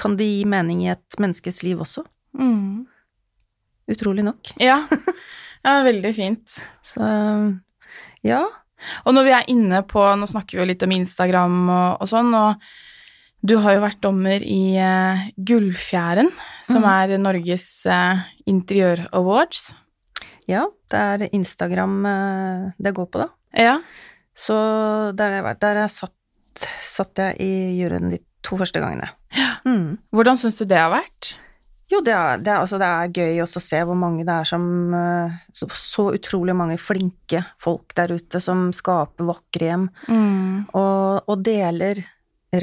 [0.00, 2.04] Kan det gi mening i et menneskes liv også?
[2.38, 2.86] mm.
[3.92, 4.54] Utrolig nok.
[4.62, 4.78] Ja.
[5.64, 6.56] ja, veldig fint.
[6.82, 7.02] Så
[8.22, 8.44] ja.
[9.04, 12.10] Og når vi er inne på Nå snakker vi jo litt om Instagram og, og
[12.10, 12.62] sånn, og
[13.42, 16.28] du har jo vært dommer i uh, Gullfjæren,
[16.66, 16.90] som mm.
[16.92, 19.72] er Norges uh, interiør-awards.
[20.52, 23.28] Ja, det er Instagram eh, det går på, da.
[23.56, 23.78] Ja.
[24.36, 24.56] Så
[25.16, 25.62] der har jeg vært.
[25.64, 29.10] Der jeg satt, satt jeg i juryen de to første gangene.
[29.64, 29.96] Mm.
[30.12, 31.34] Hvordan syns du det har vært?
[31.92, 34.32] Jo, det er, det, er, altså, det er gøy også å se hvor mange det
[34.32, 34.62] er som
[34.96, 40.70] eh, så, så utrolig mange flinke folk der ute som skaper vakre hjem, Mm.
[40.72, 42.00] og, og deler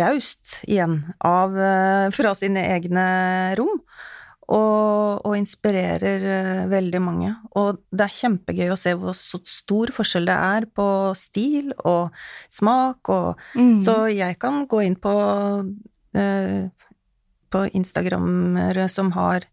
[0.02, 3.06] raust igjen av eh, fra sine egne
[3.60, 3.78] rom.
[4.50, 7.36] Og, og inspirerer eh, veldig mange.
[7.60, 10.86] Og det er kjempegøy å se hvor så stor forskjell det er på
[11.18, 12.10] stil og
[12.50, 13.78] smak og Mm.
[13.84, 15.14] så jeg kan gå inn på,
[16.18, 16.70] eh,
[17.54, 19.46] på Instagrammere som har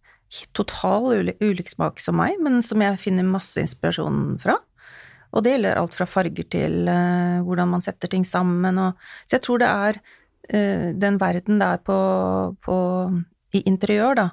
[0.57, 4.57] total uli- ulik smak som meg, men som jeg finner masse inspirasjon fra.
[5.33, 8.95] Og det gjelder alt fra farger til eh, hvordan man setter ting sammen og
[9.27, 10.01] Så jeg tror det er
[10.49, 11.99] eh, den verden det er på,
[12.65, 12.77] på
[13.55, 14.31] i interiør, da,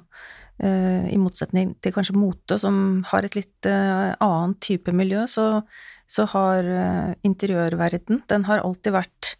[0.62, 2.76] i motsetning til kanskje mote, som
[3.10, 5.62] har et litt eh, annet type miljø, så,
[6.06, 9.32] så har eh, interiørverden Den har alltid vært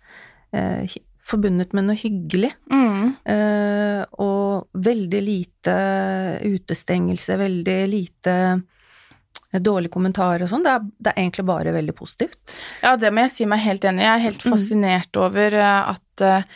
[0.52, 0.90] eh,
[1.24, 2.50] forbundet med noe hyggelig.
[2.68, 3.14] Mm.
[3.30, 5.76] Eh, og veldig lite
[6.44, 8.34] utestengelse, veldig lite
[9.54, 10.64] eh, dårlige kommentarer og sånn.
[10.66, 12.56] Det, det er egentlig bare veldig positivt.
[12.82, 14.08] Ja, det må jeg si meg helt enig i.
[14.08, 14.52] Jeg er helt Mm.
[14.56, 16.48] fascinert over eh, at eh,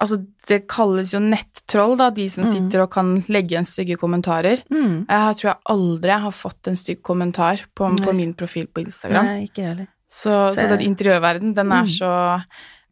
[0.00, 0.16] Altså,
[0.48, 2.52] det kalles jo nettroll, da, de som Mm.
[2.52, 4.62] sitter og kan legge igjen stygge kommentarer.
[4.70, 5.06] Mm.
[5.08, 9.24] Jeg tror jeg aldri har fått en stygg kommentar på, på min profil på Instagram.
[9.26, 9.86] Nei, ikke heller.
[10.08, 11.86] Så, så Så- den interiørverdenen, den er Mm.
[11.98, 12.44] så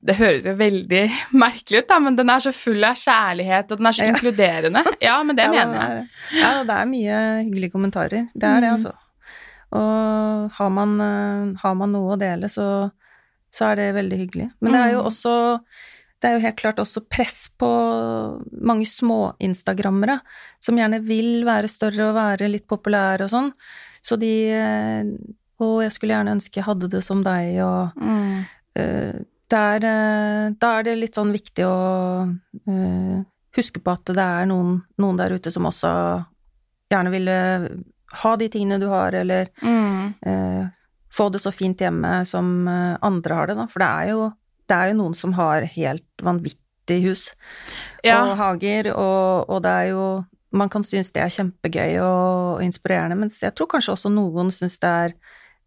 [0.02, 3.76] Det høres jo veldig merkelig ut, da, men den er så full av kjærlighet, og
[3.78, 4.12] den er så Ja.
[4.14, 4.84] inkluderende.
[5.02, 6.08] Ja, men det ja, mener jeg.
[6.40, 8.28] Ja, det er mye hyggelige kommentarer.
[8.34, 8.76] Det er det, Mm.
[8.76, 8.92] altså.
[9.72, 12.90] Og har man, eh, har man noe å dele, så,
[13.52, 14.50] så er det veldig hyggelig.
[14.60, 15.06] Men det er jo Mm.
[15.06, 15.60] også
[16.20, 17.68] det er jo helt klart også press på
[18.61, 20.18] mange små instagrammere
[20.61, 23.52] som gjerne vil være større og være litt populære og sånn.
[24.04, 24.35] Så de
[25.61, 28.46] og Å, jeg skulle gjerne ønske jeg hadde det som deg, og Mm.
[28.80, 29.18] uh,
[29.50, 33.24] der, eh, da er det litt sånn viktig å uh,
[33.59, 35.90] huske på at det er noen, noen der ute som også
[36.90, 37.35] gjerne ville
[38.22, 40.14] ha de tingene du har, eller Mm.
[40.26, 40.68] uh,
[41.12, 43.66] få det så fint hjemme som eh, andre har det, da.
[43.66, 44.33] For det er jo,
[44.70, 47.28] det er jo noen som har helt vanvittig hus
[48.06, 48.22] Ja.
[48.24, 50.04] og hager, og, og det er jo
[50.52, 54.48] Man kan synes det er kjempegøy og, og inspirerende, mens jeg tror kanskje også noen
[54.50, 55.12] synes det er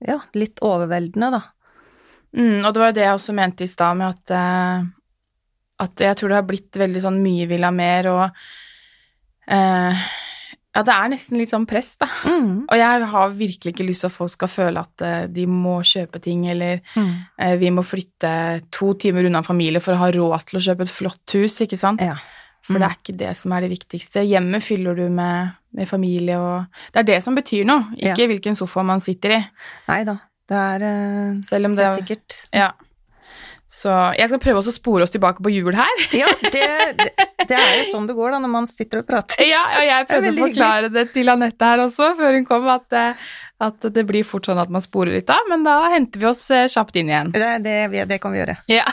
[0.04, 1.39] ja, litt overveldende, da.
[2.36, 4.84] Mm, og det var jo det jeg også mente i stad, med at, uh,
[5.86, 8.26] at jeg tror det har blitt veldig sånn mye vil ha mer, og
[9.48, 10.04] eh,
[10.76, 12.08] Ja, det er nesten litt sånn press, da.
[12.26, 12.64] Mm.
[12.66, 15.76] Og jeg har virkelig ikke lyst til at folk skal føle at eh, de må
[15.86, 17.12] kjøpe ting, eller Mm.
[17.38, 20.82] eh, vi må flytte to timer unna familie for å ha råd til å kjøpe
[20.88, 22.02] et flott hus, ikke sant?
[22.02, 22.16] Ja.
[22.64, 22.80] For Mm.
[22.80, 24.24] det er ikke det som er det viktigste.
[24.26, 28.56] Hjemmet fyller du med, med familie, og det er det som betyr noe, ikke hvilken
[28.56, 29.42] sofa man sitter i.
[29.90, 30.18] Nei da,
[30.50, 32.72] det er uh, Selv om det helt sikkert Ja.
[33.74, 36.02] Så jeg skal prøve å spore oss tilbake på jul her.
[36.24, 36.68] Ja, det,
[37.00, 37.08] det,
[37.50, 39.42] det er jo sånn det går da når man sitter og prater.
[39.48, 42.86] Ja, og jeg prøvde å forklare det til Anette her også, før hun kom, at,
[42.94, 43.24] eh,
[43.66, 46.46] at det blir fort sånn at man sporer litt av, men da henter vi oss
[46.54, 47.34] eh, kjapt inn igjen.
[47.34, 48.60] Det, det, det kan vi gjøre.
[48.72, 48.86] Ja.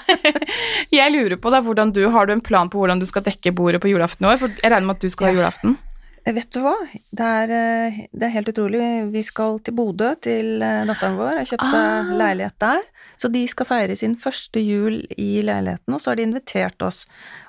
[1.00, 3.52] Jeg lurer på da, hvordan du, Har du en plan på hvordan du skal dekke
[3.56, 4.40] bordet på julaften i år?
[4.40, 5.76] For jeg regner med at du skal ha julaften?
[6.26, 6.74] Eh, Vet du hva,
[7.16, 8.80] det er, eh, det er helt utrolig.
[9.12, 11.38] Vi skal til Bodø, til eh, datteren vår.
[11.40, 12.10] Har kjøpt seg Ah.
[12.20, 12.82] leilighet der.
[13.16, 17.06] Så de skal feire sin første jul i leiligheten, og så har de invitert oss.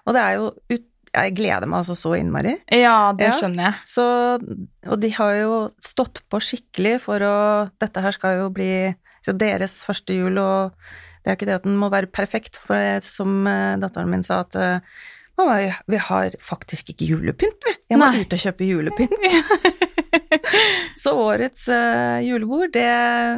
[0.07, 0.87] Og det er jo ut...
[1.13, 2.53] Jeg gleder meg altså så innmari.
[2.71, 3.31] Ja, det Ja.
[3.35, 3.73] skjønner jeg.
[3.83, 4.03] Så,
[4.87, 9.33] og de har jo stått på skikkelig for å Dette her skal jo bli så
[9.37, 10.71] deres første jul, og
[11.25, 14.55] det er ikke det at den må være perfekt, for som datteren min sa, at
[15.39, 17.77] mamma, vi har faktisk ikke julepynt, vi.
[17.93, 18.23] Jeg må Nei.
[18.25, 19.17] ut og kjøpe julepynt.
[20.95, 22.87] Så årets uh, julebord, det,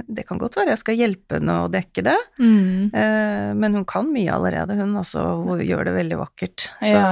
[0.08, 2.90] det kan godt være jeg skal hjelpe henne å dekke det, Mm.
[2.94, 6.68] Uh, men hun kan mye allerede, hun, altså, hun gjør det veldig vakkert.
[6.82, 7.04] Så Ja.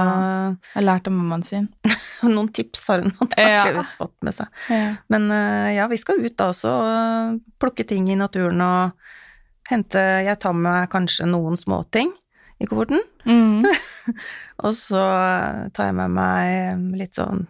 [0.52, 1.68] Jeg har lært av mammaen sin.
[2.34, 4.62] noen tips har hun antakeligvis fått med seg.
[4.70, 4.96] Ja.
[5.12, 9.12] Men uh, ja, vi skal ut da også og plukke ting i naturen og
[9.70, 12.10] hente Jeg tar med kanskje noen småting
[12.62, 13.62] i kofferten, Mm.
[14.66, 15.02] og så
[15.74, 17.44] tar jeg med meg litt sånn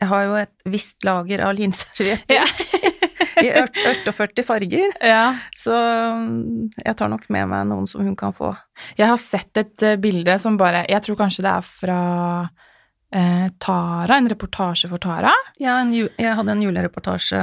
[0.00, 2.46] Jeg har jo et visst lager av linservietter Ja.
[3.44, 3.76] i ørt-
[4.06, 5.34] 48 farger, ja.
[5.54, 8.48] så mm, jeg tar nok med meg noen som hun kan få.
[8.98, 11.98] Jeg har sett et eh, bilde som bare Jeg tror kanskje det er fra
[13.14, 15.30] eh, Tara, en reportasje for Tara.
[15.62, 17.38] Ja, en, jeg hadde en julereportasje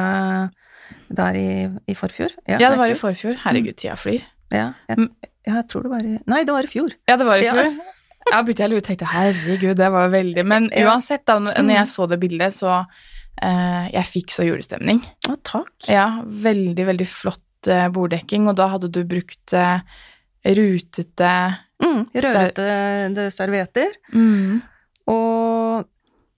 [1.15, 1.47] der i,
[1.88, 2.33] i forfjor.
[2.49, 3.39] Ja, det var i forfjor.
[3.45, 4.25] Herregud, tida flyr.
[4.53, 5.09] Ja, jeg, Mm.
[5.47, 6.93] Ja, jeg tror det var i Nei, det var i fjor.
[7.10, 7.75] Ja, det var i fjor.
[8.31, 11.60] Ja, begynte jeg å lure og tenkte herregud, det var veldig Men uansett, da, når
[11.62, 11.69] Mm.
[11.75, 12.71] jeg så det bildet, så
[13.43, 15.03] eh, Jeg fikk så julestemning.
[15.27, 15.73] Ja, takk.
[15.91, 19.79] Ja, veldig, veldig flott eh, borddekking, og da hadde du brukt eh,
[20.45, 21.34] rutete
[21.84, 23.91] Mm, Rødrøde servietter.
[24.13, 24.62] mm,
[25.12, 25.84] Og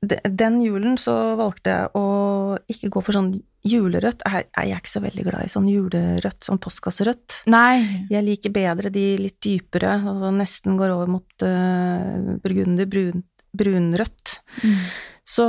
[0.01, 3.29] de, den julen så valgte jeg å ikke gå for sånn
[3.71, 4.23] julerødt.
[4.25, 7.41] Jeg, jeg er ikke så veldig glad i sånn julerødt, sånn postkasserødt.
[7.53, 8.05] Nei.
[8.13, 13.23] Jeg liker bedre de litt dypere, og nesten går over mot uh, burgunder, brun,
[13.57, 14.37] brunrødt.
[14.63, 14.79] Mm.
[15.27, 15.45] Så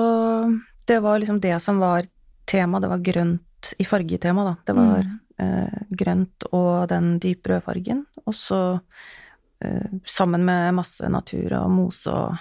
[0.88, 2.06] det var liksom det som var
[2.48, 4.56] tema, det var grønt i fargetema, da.
[4.64, 5.16] Det var Mm.
[5.38, 8.60] uh, grønt og den dyprøde fargen, og så
[9.64, 12.34] uh, sammen med masse natur og mose og,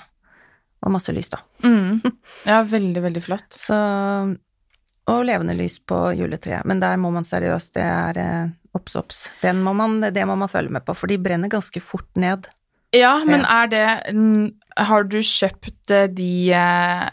[0.81, 1.41] og masse lys, da.
[1.65, 2.01] Mm.
[2.49, 3.53] Ja, veldig, veldig flott.
[3.57, 3.75] Så
[5.07, 9.53] Og levende lys på juletreet, men der må man seriøst, det er eh, obs, det
[9.55, 12.49] må man følge med på, for de brenner ganske fort ned.
[12.95, 13.85] Ja, men er det
[14.77, 17.07] Har du kjøpt eh, de eh,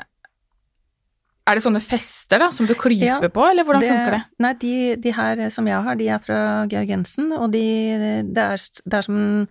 [1.45, 4.21] Er det sånne fester, da, som du klyper Ja, på, eller hvordan funker det?
[4.45, 6.39] Nei, de, de her som jeg har, de er fra
[6.71, 7.65] Georg Jensen, og de,
[8.31, 9.43] det, er, det er som en,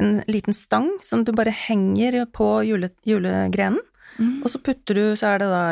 [0.00, 3.82] en liten stang som du bare henger på jule, julegrenen,
[4.16, 4.40] Mm.
[4.44, 5.62] og så putter du, så er det da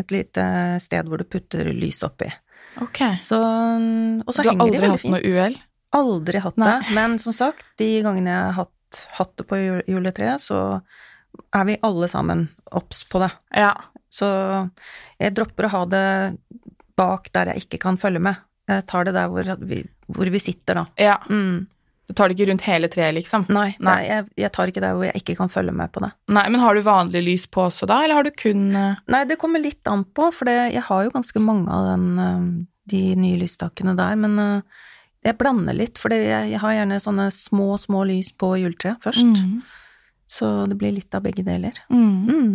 [0.00, 0.44] et lite
[0.80, 2.30] sted hvor du putter lys oppi.
[2.80, 3.02] Ok.
[3.20, 5.56] Så, og så Du har henger de aldri hatt noe uhell?
[5.92, 6.68] Aldri hatt Nei.
[6.70, 10.60] det, men som sagt, de gangene jeg har hatt, hatt det på juletreet, så
[11.52, 13.28] er vi alle sammen obs på det.
[13.56, 13.74] Ja.
[14.12, 14.28] Så
[15.20, 16.06] jeg dropper å ha det
[16.96, 18.40] bak der jeg ikke kan følge med.
[18.68, 20.86] Jeg tar det der hvor vi, hvor vi sitter, da.
[21.00, 21.18] ja.
[21.28, 21.68] Mm.
[22.12, 23.46] Du tar det ikke rundt hele treet, liksom?
[23.48, 23.86] Nei, Nei.
[23.88, 24.00] nei.
[24.04, 26.10] Jeg, jeg tar ikke der hvor jeg ikke kan følge med på det.
[26.36, 29.22] Nei, men har du vanlig lys på også da, eller har du kun eh, Nei,
[29.30, 32.42] det kommer litt an på, for det, jeg har jo ganske mange av den, eh,
[32.92, 34.82] de nye lysstakene der, men eh,
[35.24, 39.62] jeg blander litt, for jeg, har gjerne sånne små, små lys på juletreet først, Mm.
[40.28, 41.78] så det blir litt av begge deler.
[41.88, 42.26] Mm.
[42.28, 42.52] Mm.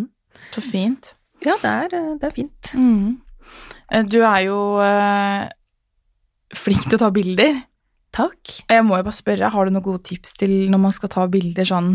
[0.53, 1.15] Så fint.
[1.45, 2.73] Ja, det er, det er fint.
[2.77, 3.17] Mm.
[4.11, 5.47] Du er jo øh,
[6.53, 7.63] flink til å ta bilder.
[8.15, 8.53] Takk.
[8.71, 11.25] Jeg må jo bare spørre, har du noen gode tips til når man skal ta
[11.31, 11.91] bilder sånn,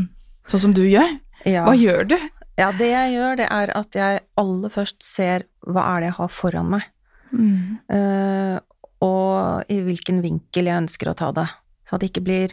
[0.50, 1.16] sånn som du gjør?
[1.48, 1.64] Ja.
[1.66, 2.16] Hva gjør du?
[2.60, 6.18] ja, det jeg gjør, det er at jeg aller først ser hva er det jeg
[6.20, 6.88] har foran meg,
[7.32, 7.78] Mm.
[7.88, 8.58] uh,
[9.00, 11.46] og i hvilken vinkel jeg ønsker å ta det.
[11.88, 12.52] Så at det ikke blir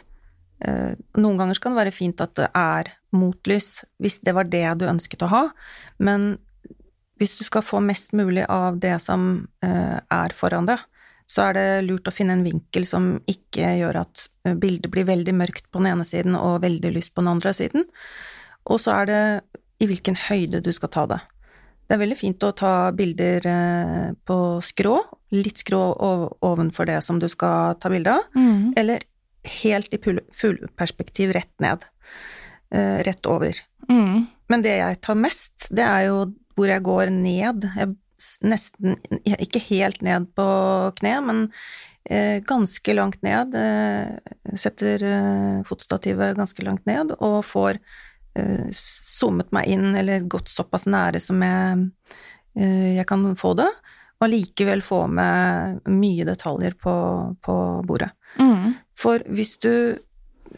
[0.64, 4.64] uh, Noen ganger kan det være fint at det er motlys, hvis det var det
[4.80, 5.42] du ønsket å ha,
[6.00, 6.38] men
[7.20, 10.80] hvis du skal få mest mulig av det som uh, er foran deg,
[11.30, 15.06] så er det lurt å finne en vinkel som ikke gjør at eh, bildet blir
[15.10, 17.86] veldig mørkt på den ene siden og veldig lyst på den andre siden.
[18.70, 19.20] Og så er det
[19.80, 21.20] i hvilken høyde du skal ta det.
[21.90, 24.98] Det er veldig fint å ta bilder eh, på skrå,
[25.34, 25.80] litt skrå
[26.46, 28.74] ovenfor det som du skal ta bilde av, Mm.
[28.78, 29.06] eller
[29.62, 31.86] helt i fullperspektiv rett ned.
[32.74, 33.58] Eh, rett over.
[33.90, 34.28] Mm.
[34.50, 36.20] Men det jeg tar mest, det er jo
[36.58, 37.66] hvor jeg går ned.
[37.78, 37.96] Jeg
[38.46, 40.48] nesten Ikke helt ned på
[41.00, 41.42] kne, men
[42.10, 43.56] eh, ganske langt ned.
[43.56, 47.80] Eh, setter eh, fotostativet ganske langt ned og får
[48.40, 51.88] eh, zoomet meg inn, eller gått såpass nære som jeg,
[52.60, 53.70] eh, jeg kan få det,
[54.20, 56.96] og allikevel få med mye detaljer på,
[57.46, 57.58] på
[57.88, 58.12] bordet.
[58.40, 58.76] Mm.
[59.00, 59.96] For hvis du,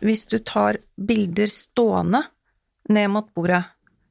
[0.01, 2.24] hvis du tar bilder stående
[2.89, 3.62] ned mot bordet,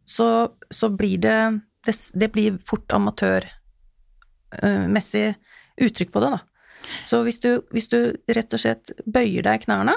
[0.07, 1.41] så, så blir det,
[1.87, 5.35] det Det blir fort amatørmessig
[5.81, 6.41] uttrykk på det, da.
[7.07, 7.99] Så hvis du, hvis du
[8.33, 9.95] rett og slett bøyer deg i knærne,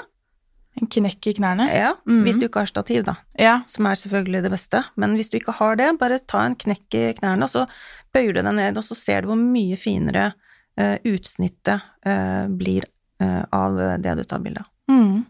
[0.80, 1.68] En knekk i knærne?
[1.70, 2.22] ja, Mhm.
[2.24, 3.62] hvis du ikke har stativ, da, Ja.
[3.66, 6.94] som er selvfølgelig det beste, men hvis du ikke har det, bare ta en knekk
[6.94, 7.66] i knærne, og så
[8.12, 10.34] bøyer du deg ned, og så ser du hvor mye finere
[10.76, 12.82] uh, utsnittet uh, blir
[13.22, 14.66] uh, av det du tar bilde av.
[14.90, 15.24] Mm.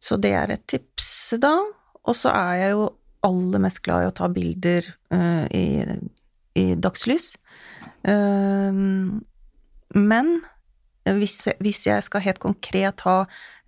[0.00, 1.58] Så det er et tips, da.
[2.04, 2.90] Og så er jeg jo
[3.26, 4.82] aller mest glad i å ta bilder
[5.14, 5.84] uh, i,
[6.58, 7.26] i dagslys.
[8.06, 8.72] Uh,
[9.96, 10.26] men
[11.06, 13.18] hvis, hvis jeg skal helt konkret ha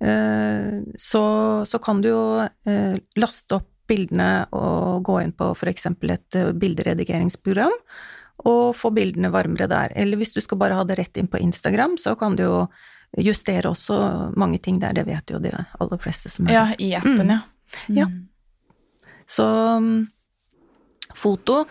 [0.00, 1.22] eh, så,
[1.68, 6.52] så kan du jo eh, laste opp bildene og gå inn på eksempel et eh,
[6.56, 7.74] bilderedigeringsprogram
[8.48, 9.92] og få bildene varmere der.
[10.00, 12.58] Eller hvis du skal bare ha det rett inn på Instagram, så kan du jo
[13.20, 13.98] justere også
[14.36, 17.30] mange ting der, det vet jo de aller fleste som er Ja, i appen, Mm.
[17.36, 17.40] ja.
[17.88, 18.06] Ja.
[18.08, 18.28] Mm.
[19.28, 19.44] Så
[19.80, 20.06] mm,
[21.14, 21.66] foto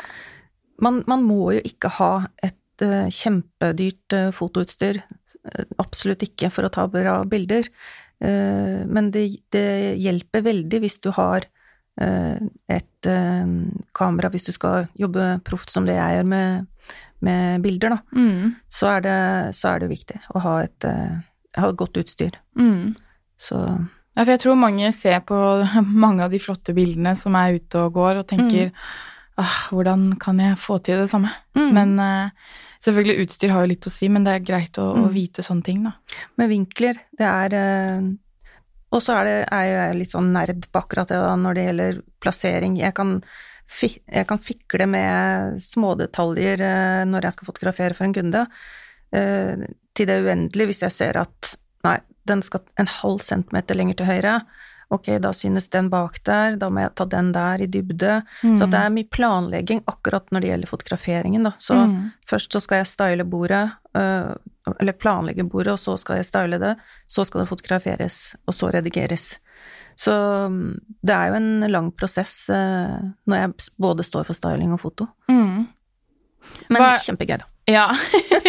[0.84, 2.12] man, man må jo ikke ha
[2.46, 7.70] et uh, kjempedyrt uh, fotoutstyr, uh, absolutt ikke for å ta bra bilder,
[8.18, 11.44] men det, det hjelper veldig hvis du har
[12.02, 13.10] et
[13.94, 18.56] kamera, hvis du skal jobbe proft som det jeg gjør med, med bilder, da, Mm.
[18.74, 19.20] så er, det,
[19.54, 20.90] så er det viktig å ha et,
[21.62, 22.40] ha godt utstyr.
[22.58, 22.96] Mm.
[23.38, 25.38] Så Ja, for jeg tror mange ser på
[26.08, 28.72] mange av de flotte bildene som er ute og går, og tenker
[29.38, 31.32] ah, hvordan kan jeg få til det samme?
[31.58, 31.72] mm.
[31.76, 32.30] Men uh,
[32.86, 35.12] selvfølgelig, utstyr har jo litt å si, men det er greit å, å Mm.
[35.14, 35.94] vite sånne ting, da.
[36.38, 37.00] med vinkler.
[37.18, 38.08] Det er uh,
[38.96, 42.02] Og så er, er jeg litt sånn nerd på akkurat det da, når det gjelder
[42.24, 42.78] plassering.
[42.80, 43.18] Jeg kan,
[43.68, 48.46] fi, jeg kan fikle med smådetaljer uh, når jeg skal fotografere for en kunde,
[49.12, 51.54] eh, til det uendelige hvis jeg ser at
[51.86, 54.34] nei, den skal en halv centimeter lenger til høyre.
[54.90, 58.22] Ok, da synes den bak der, da må jeg ta den der i dybde.
[58.56, 61.52] Så det er mye planlegging akkurat når det gjelder fotograferingen, da.
[61.60, 62.12] Så Mm.
[62.28, 63.66] Først så skal jeg style bordet,
[63.96, 64.36] øh,
[64.80, 66.76] eller planlegge bordet, og så skal jeg style det.
[67.08, 69.38] Så skal det fotograferes, og så redigeres.
[69.98, 70.14] Så
[70.52, 74.80] mm, det er jo en lang prosess eh, når jeg både står for styling og
[74.80, 75.08] foto.
[75.30, 75.68] Mm.
[76.70, 77.46] Men Hva- kjempegøy, da.
[77.68, 77.88] Ja.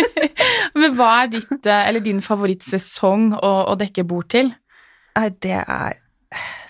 [0.79, 4.53] Men hva er ditt, eller din favorittsesong å, å dekke bord til?
[5.19, 5.97] Nei, det er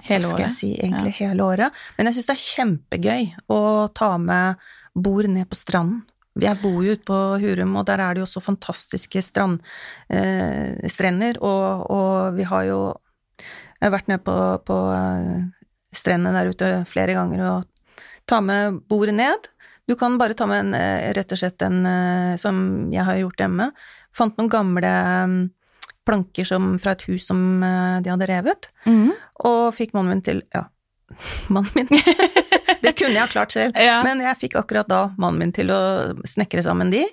[0.09, 0.31] Hele året?
[0.31, 1.81] skal jeg si, egentlig hele året.
[1.97, 3.61] Men jeg syns det er kjempegøy å
[3.97, 4.63] ta med
[4.99, 6.05] bord ned på stranden.
[6.39, 9.59] Jeg bor jo ute på Hurum, og der er det jo så fantastiske strand,
[10.07, 12.81] eh, strender, og, og vi har jo
[13.79, 14.35] Jeg har vært nede på,
[14.67, 15.43] på eh,
[15.95, 17.93] strendene der ute flere ganger og
[18.27, 19.47] ta med bordet ned.
[19.87, 23.21] Du kan bare ta med en, eh, rett og slett en eh, som jeg har
[23.21, 23.71] gjort hjemme.
[24.11, 24.91] Fant noen gamle
[26.09, 28.71] planker som, fra et hus som eh, de hadde revet.
[28.89, 29.11] mm.
[29.49, 30.65] Og fikk mannen min til Ja,
[31.55, 31.91] mannen min.
[32.85, 33.77] det kunne jeg ha klart selv.
[33.79, 34.01] Ja.
[34.07, 35.81] Men jeg fikk akkurat da mannen min til å
[36.27, 37.05] snekre sammen de.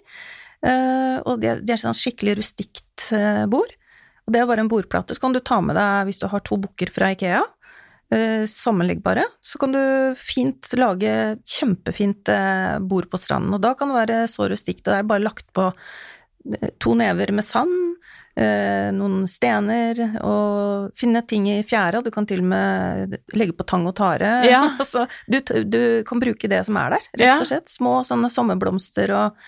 [0.65, 3.75] Eh, og det, er sånn skikkelig rustikt eh, bord.
[4.25, 5.13] Og det er bare en bordplate.
[5.13, 7.43] Så kan du ta med deg, hvis du har to bukker fra Ikea,
[8.45, 9.79] sammenleggbare, så kan du
[10.15, 11.09] fint lage
[11.41, 12.29] kjempefint
[12.85, 13.55] bord på stranden.
[13.57, 15.65] Og da kan det være så rustikt, og det er bare lagt på
[16.79, 17.95] to never med sand,
[18.35, 22.01] noen stener, og finne ting i fjæra.
[22.03, 24.41] Du kan til og med legge på tang og tare.
[24.47, 24.65] Ja.
[24.81, 27.71] altså, du, du kan bruke det som er der, rett og slett.
[27.71, 29.39] Små sånne sommerblomster og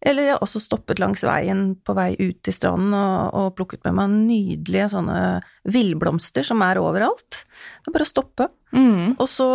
[0.00, 3.82] Eller jeg har også stoppet langs veien på vei ut til stranden og, og plukket
[3.84, 5.18] med meg nydelige sånne
[5.68, 7.42] villblomster som er overalt.
[7.84, 8.46] Det er bare å stoppe.
[8.72, 9.18] Mm.
[9.20, 9.50] Og så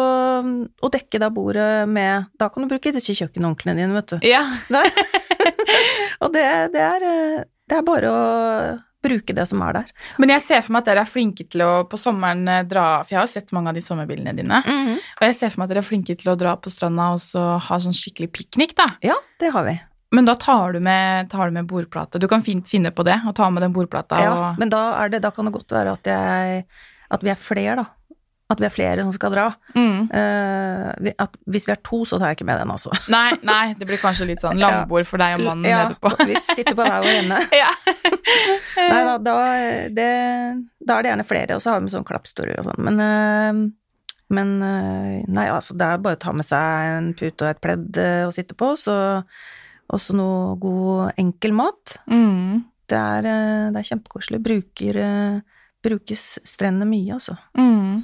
[0.46, 4.30] å dekke da bordet med Da kan du bruke disse kjøkkenhåndklærne dine, vet du.
[4.30, 4.44] Ja.
[6.24, 8.26] Og det, det, er, eh, det er bare å
[9.05, 9.89] bruke det som er der.
[10.22, 13.03] Men jeg ser for meg at dere er flinke til å på sommeren eh, dra
[13.03, 14.61] For jeg har sett mange av de sommerbildene dine.
[15.20, 17.22] Og jeg ser for meg at dere er flinke til å dra på stranda og
[17.24, 18.88] så ha sånn skikkelig piknik, da.
[19.05, 19.76] Ja, det har vi.
[20.16, 22.22] Men da tar du, med, tar du med bordplate.
[22.22, 24.84] Du kan fint finne på det, og ta med den bordplata Ja, og men da,
[25.01, 26.61] er det, da kan det godt være at, jeg,
[27.18, 27.88] at vi er flere, da.
[28.46, 29.46] At vi er flere som skal dra.
[29.74, 30.02] mm.
[30.14, 32.91] Uh, at hvis vi er to, så tar jeg ikke med den, altså.
[33.10, 36.12] Nei, nei, det blir kanskje litt sånn langbord for deg og mannen Ja, nede på.
[36.30, 37.39] vi sitter på hver vår ende.
[37.64, 37.72] ja.
[38.91, 39.34] Nei da, da,
[39.98, 40.06] det,
[40.78, 42.86] da er det gjerne flere, og så har vi med sånn klappstoler og sånn.
[42.86, 44.06] Men, uh,
[44.38, 47.66] men uh, nei, altså det er bare å ta med seg en pute og et
[47.66, 48.96] pledd å sitte på, så
[49.89, 51.98] også noe god, enkel mat.
[52.10, 52.62] Mm.
[52.89, 53.26] Det er,
[53.74, 54.39] det er kjempekoselig.
[54.46, 54.98] Bruker,
[55.86, 57.36] brukes strendene mye, altså.
[57.58, 58.04] Mm.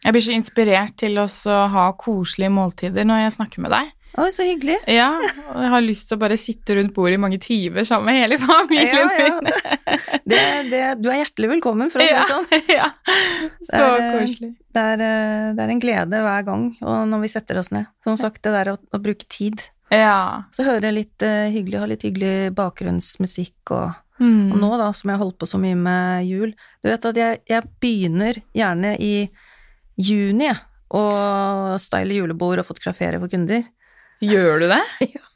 [0.00, 1.26] Jeg blir så inspirert til å
[1.74, 3.90] ha koselige måltider når jeg snakker med deg.
[4.18, 4.74] Å, så hyggelig.
[4.90, 5.12] Ja,
[5.52, 8.18] og jeg har lyst til å bare sitte rundt bordet i mange timer sammen med
[8.18, 9.36] hele familien Ja, ja.
[9.38, 9.52] min.
[10.30, 10.40] Det,
[10.70, 12.44] det, du er hjertelig velkommen, for å si det sånn.
[12.78, 12.88] ja.
[13.66, 14.50] Så Det er, eh, koselig.
[14.76, 17.88] Det er, eh, det er en glede hver gang, og når vi setter oss ned.
[18.06, 19.64] Som sagt, det der å, å bruke tid.
[19.90, 20.44] Ja.
[20.54, 24.50] Så høre litt uh, hyggelig, ha litt hyggelig bakgrunnsmusikk og, Mm.
[24.52, 26.50] og nå da, som jeg har holdt på så mye med jul
[26.84, 29.30] Du vet at jeg, jeg begynner gjerne i
[30.00, 30.50] juni
[30.96, 33.62] og style julebord og fotografere for kunder.
[34.24, 34.82] Gjør du det?
[35.14, 35.26] Ja.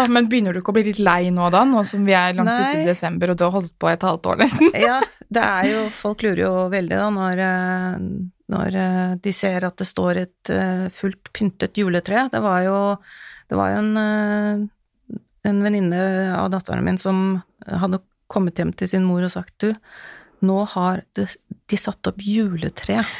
[0.00, 2.32] Ah, men begynner du ikke å bli litt lei nå da, nå som vi er
[2.38, 4.70] langt ute i desember og du har holdt på et halvt år nesten?
[4.80, 4.96] Ja,
[5.28, 7.98] det er jo Folk lurer jo veldig da når, eh,
[8.54, 12.24] når eh, de ser at det står et eh, fullt pyntet juletre.
[12.32, 12.78] Det var jo,
[13.52, 14.70] det var jo en,
[15.52, 16.00] en venninne
[16.38, 19.74] av datteren min som hadde kommet hjem til sin mor og sagt du,
[20.44, 21.26] nå har de,
[21.76, 23.02] satt opp juletre.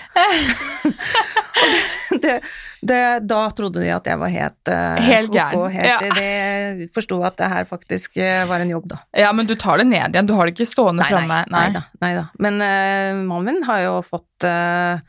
[2.09, 2.35] Det, det,
[2.81, 6.77] det, da trodde de at jeg var helt uh, Helt gæren, Helt, ja.
[6.79, 9.01] De forsto at det her faktisk eh, var en jobb, da.
[9.19, 11.41] Ja, men du tar det ned igjen, du har det ikke stående framme.
[11.51, 11.83] nei, nei.
[12.05, 12.25] Nei da.
[12.39, 15.03] Men uh, mannen min har jo fått uh,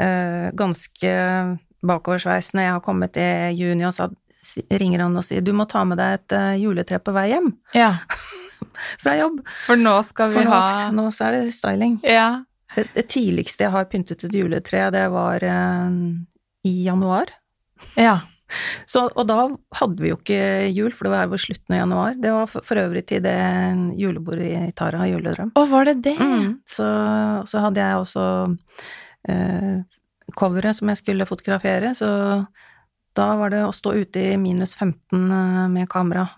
[0.00, 1.12] uh, ganske
[1.86, 4.08] bakoversveis når jeg har kommet i juni, og sa
[4.80, 7.50] ringer han og sier du må ta med deg et eh, juletre på vei hjem
[7.76, 7.90] Ja,
[9.02, 9.42] fra jobb.
[9.66, 11.98] for nå skal vi For nå, ha nå er det styling.
[12.06, 12.30] Ja.
[12.76, 15.96] Det, det tidligste jeg har pyntet et juletre, det var eh,
[16.68, 17.32] i januar.
[17.98, 18.18] Ja.
[18.90, 19.44] Så, og da
[19.78, 20.40] hadde vi jo ikke
[20.74, 22.16] jul, for det var jo slutten av januar.
[22.18, 23.36] Det var for, for øvrig til det
[24.00, 25.52] julebordet i Tara juledrøm.
[25.54, 26.16] Å, var det det?
[26.18, 26.56] Mm.
[26.66, 26.88] Så,
[27.50, 28.24] så hadde jeg også
[29.30, 29.76] eh,
[30.38, 32.10] coveret som jeg skulle fotografere, så
[33.18, 34.94] da var det å stå ute i minus 15
[35.32, 36.28] eh, med kamera.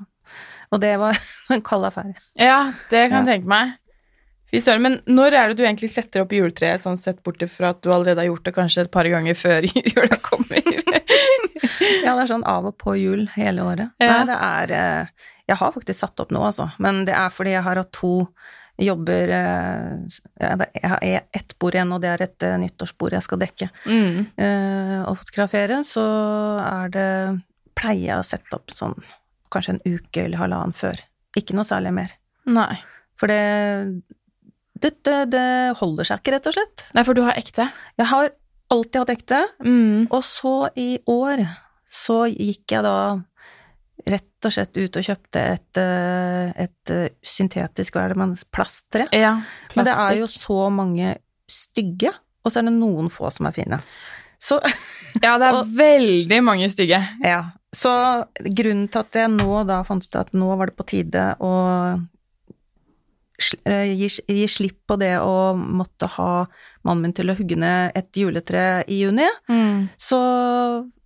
[0.73, 1.19] Og det var
[1.55, 2.15] en kald affære.
[2.41, 3.25] Ja, det kan Ja.
[3.27, 3.75] jeg tenke meg.
[4.53, 7.71] Fy søren, men når er det du egentlig setter opp juletreet, sånn sett bort fra
[7.73, 10.61] at du allerede har gjort det kanskje et par ganger før jula kommer?
[12.03, 13.93] Ja, det er sånn av og på jul hele året.
[14.03, 14.19] Ja.
[14.19, 17.53] Nei, det er eh, Jeg har faktisk satt opp nå, altså, men det er fordi
[17.55, 18.11] jeg har hatt to
[18.81, 21.03] jobber eh, Jeg har
[21.33, 23.69] ett bord igjen, og det er et eh, nyttårsbord jeg skal dekke.
[23.87, 24.17] mm.
[24.37, 26.05] eh, og fotografere, så
[26.65, 27.09] er det
[27.79, 28.97] Pleier jeg å sette opp sånn
[29.53, 30.99] kanskje en uke eller halvannen før.
[31.37, 32.11] Ikke noe særlig mer.
[32.49, 32.77] Nei.
[33.17, 34.03] For det
[34.83, 35.47] det, det, det
[35.79, 36.85] holder seg ikke, rett og slett.
[36.97, 37.69] Nei, for du har ekte.
[38.01, 38.33] Jeg har
[38.73, 40.09] alltid hatt ekte, Mm.
[40.11, 41.45] og så i år
[41.93, 42.95] så gikk jeg da
[44.07, 48.35] rett og slett ut og kjøpte et, eh, et eh, syntetisk, hva er det man,
[48.53, 49.07] plasttre.
[49.15, 49.37] Ja.
[49.77, 51.17] Men det er jo så mange
[51.51, 52.11] stygge,
[52.45, 53.79] og så er det noen få som er fine.
[54.43, 54.59] Så,
[55.23, 57.03] Ja, det er og- veldig mange stygge.
[57.25, 57.43] ja.
[57.73, 57.89] Så
[58.37, 61.53] grunnen til at jeg nå da fant ut at nå var det på tide å
[63.65, 66.45] eh, gi, gi slipp på det å måtte ha
[66.85, 69.89] mannen min til å hugge ned et juletre i juni, Mm.
[69.97, 70.21] så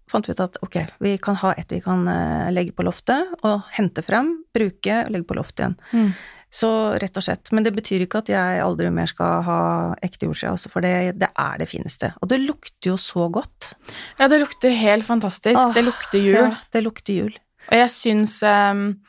[0.09, 3.26] fant vi ut at ok, vi kan ha et vi kan eh, legge på loftet,
[3.42, 5.76] og hente frem, bruke, og legge på loftet igjen.
[5.92, 6.12] Mm.
[6.57, 6.68] Så
[7.02, 7.50] rett og slett.
[7.52, 9.59] Men det betyr ikke at jeg aldri mer skal ha
[10.07, 12.12] ekte jordskje, altså, for det, det er det fineste.
[12.22, 13.72] Og det lukter jo så godt.
[14.20, 15.59] Ja, det lukter helt fantastisk.
[15.59, 16.38] Åh, det lukter jul.
[16.38, 17.34] Ja, det lukter jul.
[17.66, 19.00] Og jeg syns um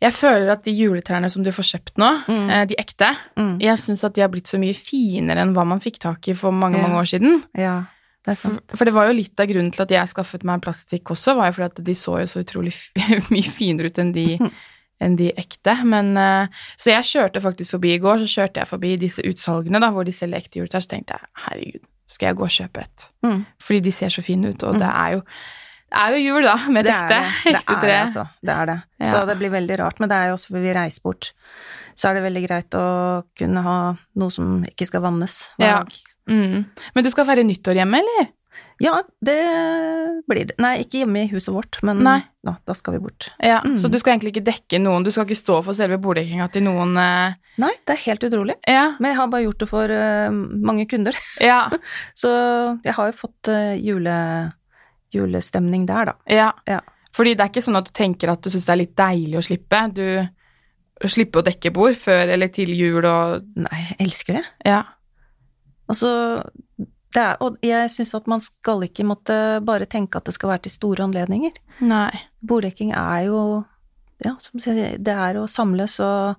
[0.00, 2.50] Jeg føler at de juletrærne som du får kjøpt nå, Mm.
[2.50, 3.58] eh, de ekte, Mm.
[3.60, 6.32] jeg syns at de har blitt så mye finere enn hva man fikk tak i
[6.32, 6.86] for mange, Ja.
[6.88, 7.44] mange år siden.
[7.54, 7.84] Ja,
[8.26, 11.12] det For, for det var jo litt av grunnen til at jeg skaffet meg plastikk
[11.14, 12.74] også, var jo fordi at de så jo så utrolig
[13.32, 14.26] mye finere ut enn de,
[15.04, 15.78] enn de ekte.
[15.88, 19.80] Men uh, Så jeg kjørte faktisk forbi i går, så kjørte jeg forbi disse utsalgene
[19.80, 22.84] da, hvor de selger ekte juletrær, så tenkte jeg herregud, skal jeg gå og kjøpe
[22.84, 23.08] et?
[23.24, 23.40] Mm.
[23.64, 25.24] Fordi de ser så fine ut, og det er jo
[25.90, 27.50] det er jo jul, da, med Det et ekte, det.
[27.50, 28.22] Det er det, altså.
[28.46, 28.76] Det er det.
[29.00, 29.06] Ja.
[29.10, 29.98] Så det blir veldig rart.
[29.98, 31.32] Men det er jo også fordi vi reiser bort,
[31.98, 32.84] så er det veldig greit å
[33.40, 33.74] kunne ha
[34.22, 35.80] noe som ikke skal vannes hver Ja.
[36.28, 36.64] Mm.
[36.94, 38.28] Men du skal feire nyttår hjemme, eller?
[38.80, 39.36] Ja, det
[40.28, 40.56] blir det.
[40.60, 42.16] Nei, ikke hjemme i huset vårt, men Nei.
[42.46, 43.28] da, da skal vi bort.
[43.38, 43.76] Ja, Mm.
[43.78, 46.64] Så du skal egentlig ikke dekke noen, du skal ikke stå for selve borddekkinga til
[46.64, 48.56] noen eh, Nei, det er helt utrolig.
[48.66, 48.94] Ja.
[48.98, 51.16] Men jeg har bare gjort det for uh, mange kunder.
[51.50, 51.68] Ja.
[52.16, 52.30] Så
[52.86, 54.16] jeg har jo fått uh, jule,
[55.12, 56.16] julestemning der, da.
[56.32, 56.48] ja.
[56.70, 56.80] Ja.
[57.12, 59.38] Fordi det er ikke sånn at du tenker at du syns det er litt deilig
[59.40, 59.80] å slippe.
[59.92, 64.44] Du slipper slippe å dekke bord før eller til jul og Nei, jeg elsker det.
[64.68, 64.84] Ja.
[65.90, 66.10] Altså,
[67.10, 69.34] det er, og jeg syns at man skal ikke måtte
[69.66, 71.56] bare tenke at det skal være til store anledninger.
[71.82, 72.12] Nei.
[72.46, 73.40] Borddekking er jo
[74.22, 76.36] Ja, som sier, det er å samles og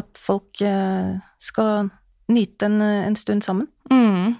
[0.00, 1.90] at folk eh, skal
[2.32, 3.66] nyte en, en stund sammen.
[3.92, 4.38] Mm.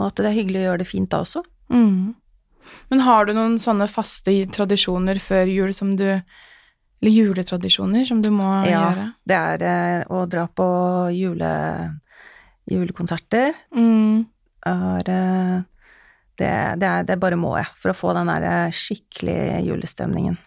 [0.00, 1.42] Og at det er hyggelig å gjøre det fint da også.
[1.68, 2.14] Mm.
[2.90, 8.30] Men har du noen sånne faste tradisjoner før jul som du Eller juletradisjoner som du
[8.32, 8.80] må Ja.
[8.88, 9.04] gjøre?
[9.28, 10.66] Det er eh, å dra på
[11.12, 11.52] jule,
[12.70, 13.54] julekonserter.
[13.74, 14.26] Mm.
[14.66, 15.56] Er, eh,
[16.36, 16.50] det,
[16.80, 20.38] det, er, det bare må jeg, for å få den der eh, skikkelig julestemningen.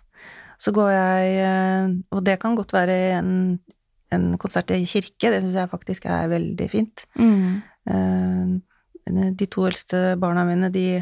[0.59, 3.31] Så går jeg eh, Og det kan godt være en,
[4.11, 7.05] en konsert i kirke, det syns jeg faktisk er veldig fint.
[7.19, 7.61] Mm.
[9.39, 10.99] De to eldste barna mine, de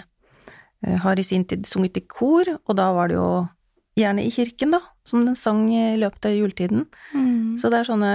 [1.02, 3.32] har i sin tid sunget i kor, og da var det jo
[3.98, 6.86] gjerne i kirken, da, som den sang i løpet av juletiden.
[7.12, 7.58] Mm.
[7.60, 8.14] Så det er sånne,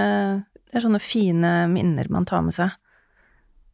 [0.55, 2.73] det er sånne fine minner man tar med seg.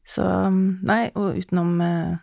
[0.10, 2.16] Så nei, og utenom eh,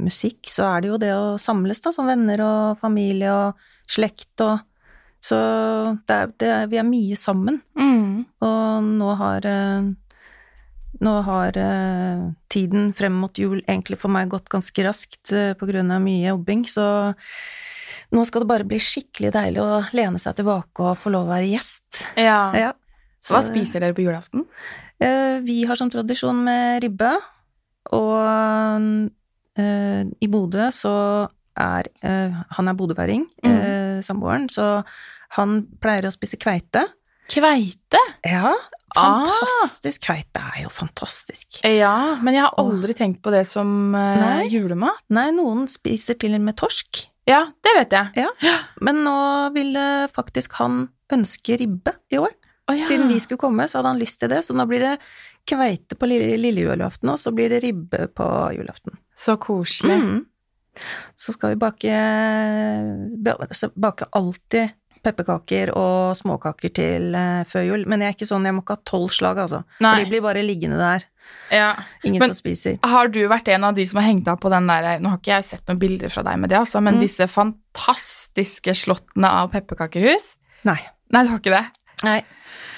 [0.00, 4.44] musikk, så er det jo det å samles, da, som venner og familie og slekt
[4.46, 4.66] og
[5.20, 5.36] Så
[6.08, 7.58] det er, det er, vi er mye sammen.
[7.76, 8.24] Mm.
[8.40, 9.90] Og nå har eh,
[11.00, 12.22] Nå har eh,
[12.52, 16.26] tiden frem mot jul egentlig for meg gått ganske raskt eh, på grunn av mye
[16.28, 16.84] jobbing, så
[18.10, 21.32] nå skal det bare bli skikkelig deilig å lene seg tilbake og få lov å
[21.32, 22.02] være gjest.
[22.20, 22.50] Ja.
[22.58, 22.72] Ja.
[23.28, 24.44] Hva spiser dere på julaften?
[25.00, 27.12] Eh, Vi har som tradisjon med ribbe,
[27.92, 28.20] og
[29.58, 30.94] eh, i Bodø så
[31.60, 34.82] er eh, Han er bodøværing, eh, samboeren, så
[35.36, 36.86] han pleier å spise kveite.
[37.30, 37.98] Kveite?
[38.26, 38.52] Ja,
[38.96, 39.22] Ah.
[39.22, 40.00] fantastisk.
[40.02, 41.60] Kveite er jo fantastisk.
[41.62, 44.48] Ja, men jeg har aldri tenkt på det som Nei.
[44.50, 44.98] julemat.
[45.14, 48.24] Nei, noen spiser til og med torsk, Ja, det vet jeg.
[48.26, 48.56] Ja.
[48.80, 52.32] men nå ville faktisk han ønske ribbe i år.
[52.70, 52.86] Å, ja.
[52.86, 54.94] Siden vi skulle komme, så hadde han lyst til det, så nå blir det
[55.50, 58.94] kveite på lille, lille julaften, og så blir det ribbe på julaften.
[59.18, 59.96] Så koselig.
[59.98, 60.20] Mm.
[61.18, 61.94] Så skal vi bake,
[63.74, 67.84] bake alltid pepperkaker og småkaker til eh, før jul.
[67.88, 69.62] Men jeg er ikke sånn, jeg må ikke ha tolv slag, altså.
[69.80, 69.94] Nei.
[69.96, 71.06] For de blir bare liggende der.
[71.54, 71.70] Ja.
[72.04, 72.76] Ingen Men- som spiser.
[72.84, 75.18] Har du vært en av de som har hengt deg på den der Nå har
[75.22, 77.00] ikke jeg sett noen bilder fra deg med det, altså, men Mm.
[77.06, 80.36] disse fantastiske slottene av pepperkakerhus?
[80.68, 80.78] Nei.
[81.10, 81.64] Nei, du har ikke det?
[82.06, 82.20] Nei.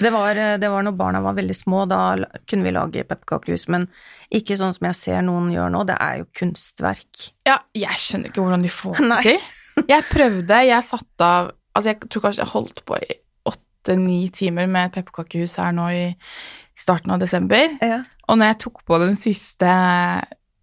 [0.01, 2.15] Det var, eh, det var når barna var veldig små, da
[2.49, 3.85] kunne vi lage pepperkakehus, men
[4.33, 5.83] ikke sånn som jeg ser noen gjør nå.
[5.87, 7.27] Det er jo kunstverk.
[7.47, 9.51] Ja, jeg skjønner ikke hvordan de får det til.
[9.89, 13.15] Jeg prøvde, jeg satte av Altså, jeg tror kanskje jeg holdt på i
[13.49, 16.03] åtte-ni timer med et pepperkakehus her nå i
[16.77, 17.71] starten av desember.
[17.81, 18.03] Ja.
[18.29, 19.71] Og når jeg tok på den siste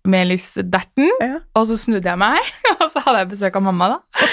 [0.07, 1.41] melisderten, Ja.
[1.55, 2.39] og så snudde jeg meg,
[2.81, 4.29] og så hadde jeg besøk av mamma, da.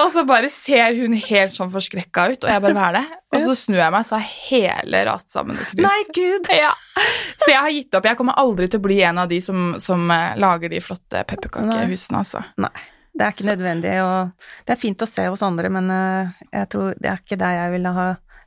[0.00, 3.04] Og så bare ser hun helt sånn forskrekka ut, og jeg bare hva er det?
[3.32, 5.84] Og så snur jeg meg, så er hele rast sammen og knust.
[5.84, 6.50] Nei, gud!
[6.52, 6.72] Ja.
[7.40, 8.08] Så jeg har gitt opp.
[8.08, 11.24] Jeg kommer aldri til å bli en av de som, som eh, lager de flotte
[11.28, 12.44] pepperkakehusene, altså.
[12.60, 12.74] Nei.
[13.12, 16.68] Det er ikke nødvendig, og det er fint å se hos andre, men eh, jeg
[16.72, 18.06] tror det er ikke der jeg ville ha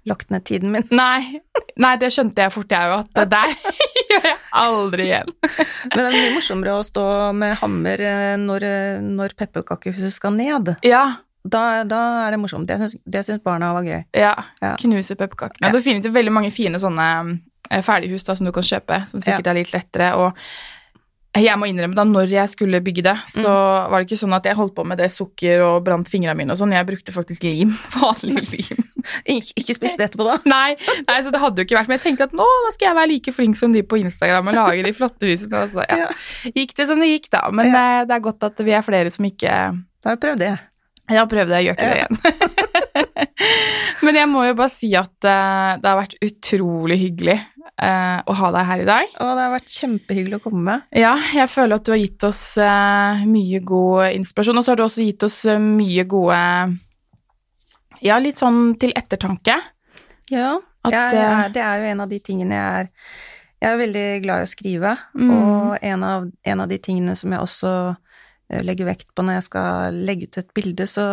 [0.10, 0.86] lagt ned tiden min.
[0.94, 1.42] Nei,
[1.82, 3.54] nei det skjønte jeg fort, jeg òg, at det der
[4.12, 5.32] gjør jeg aldri igjen.
[5.42, 7.06] Men det er mye morsommere å stå
[7.38, 8.68] med hammer eh, når,
[9.06, 10.76] når pepperkakehuset skal ned.
[10.86, 11.06] Ja,
[11.46, 12.66] Da, da er det morsomt.
[12.68, 14.04] Det syns, det syns barna var gøy.
[14.18, 14.36] ja.
[14.62, 14.76] Ja.
[14.82, 15.68] Knuse pepperkakene.
[15.68, 15.72] Ja.
[15.76, 17.10] Det finnes jo veldig mange fine sånne
[17.70, 20.14] eh, ferdighus da, som du kan kjøpe, som sikkert er litt lettere.
[20.16, 20.34] og
[21.36, 23.90] jeg må innrømme da, når jeg skulle bygge det, så Mm.
[23.92, 26.52] var det ikke sånn at jeg holdt på med det sukker og brant fingrene mine
[26.54, 26.72] og sånn.
[26.72, 27.74] Jeg brukte faktisk lim.
[28.00, 28.86] Vanlig lim.
[29.28, 30.38] Ik ikke spist det etterpå, da.
[30.56, 30.78] Nei,
[31.08, 32.96] nei, så det hadde jo ikke vært Men jeg tenkte at nå da skal jeg
[32.98, 35.60] være like flink som de på Instagram og lage de flotte husene.
[35.66, 36.08] Og så ja.
[36.56, 37.44] gikk det som det gikk, da.
[37.52, 37.84] Men Ja.
[38.00, 40.54] eh, det er godt at vi er flere som ikke Da har vi prøvd det.
[41.10, 42.16] Jeg har prøvd det, jeg gjør ikke det igjen.
[44.06, 48.36] Men jeg må jo bare si at eh, det har vært utrolig hyggelig eh, å
[48.40, 49.12] ha deg her i dag.
[49.22, 50.86] Og det har vært kjempehyggelig å komme med.
[50.98, 54.82] Ja, jeg føler at du har gitt oss eh, mye god inspirasjon, og så har
[54.82, 56.40] du også gitt oss mye gode
[58.06, 59.56] Ja, litt sånn til ettertanke.
[60.34, 62.90] Ja, At, jeg, er- det er jo en av de tingene jeg er
[63.64, 65.30] Jeg er veldig glad i å skrive, Mm.
[65.34, 67.72] og en av, en av de tingene som jeg også
[68.50, 71.08] legger vekt på når jeg skal legge ut et bilde, så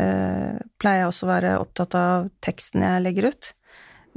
[0.00, 3.52] eh, pleier jeg også å være opptatt av teksten jeg legger ut.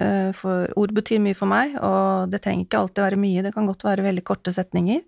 [0.02, 3.54] Eh, for ord betyr mye for meg, og det trenger ikke alltid være mye, det
[3.56, 5.06] kan godt være veldig korte setninger.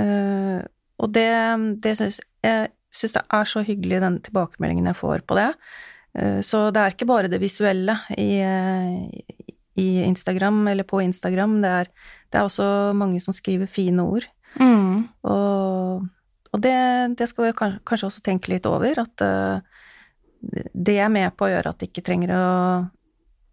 [0.00, 0.64] Eh,
[0.96, 1.28] og det,
[1.84, 5.50] det syns jeg syns det er så hyggelig, den tilbakemeldingen jeg får på det.
[6.16, 9.46] Eh, så det er ikke bare det visuelle i, eh,
[9.76, 11.92] i Instagram, eller på Instagram, det er,
[12.32, 14.28] det er også mange som skriver fine ord.
[14.56, 15.08] Mm.
[15.28, 16.06] Og,
[16.52, 16.76] og det,
[17.18, 19.58] det skal vi kanskje, også tenke litt over, at eh,
[20.72, 22.46] det er med på å gjøre at det ikke trenger å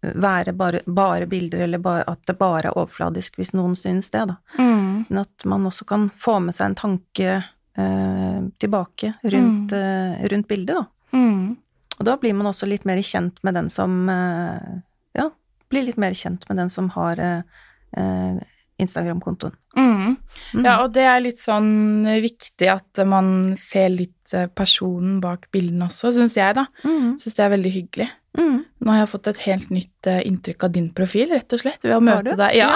[0.04, 4.24] være bare, bare bilder, eller bare, at det bare er overfladisk, hvis noen synes det,
[4.30, 4.36] da.
[4.58, 5.04] Mm.
[5.08, 10.48] Men at man også kan få med seg en tanke eh, tilbake rundt, eh, rundt
[10.50, 11.16] bildet, da.
[11.16, 11.54] Mm.
[11.98, 14.80] Og da blir man også litt mer kjent med den som eh,
[15.14, 15.28] Ja,
[15.70, 17.62] blir litt mer kjent med den som har eh,
[17.96, 18.42] eh,
[18.82, 19.54] Instagram-kontoen.
[19.76, 20.16] Mm.
[20.54, 20.64] Mm.
[20.64, 25.86] Ja, og det er litt sånn viktig at man ser litt eh, personen bak bildene
[25.88, 26.66] også, syns jeg, da.
[26.82, 27.14] Mm.
[27.22, 28.08] Syns det er veldig hyggelig.
[28.34, 28.58] Mm.
[28.82, 31.80] Nå har jeg fått et helt nytt eh, inntrykk av din profil, rett og slett,
[31.86, 32.58] ved å Har møte deg.
[32.58, 32.72] Ja,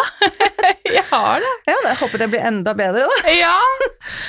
[0.98, 1.54] jeg har det.
[1.72, 3.34] Ja, jeg håper det blir enda bedre, da.
[3.42, 3.54] Ja.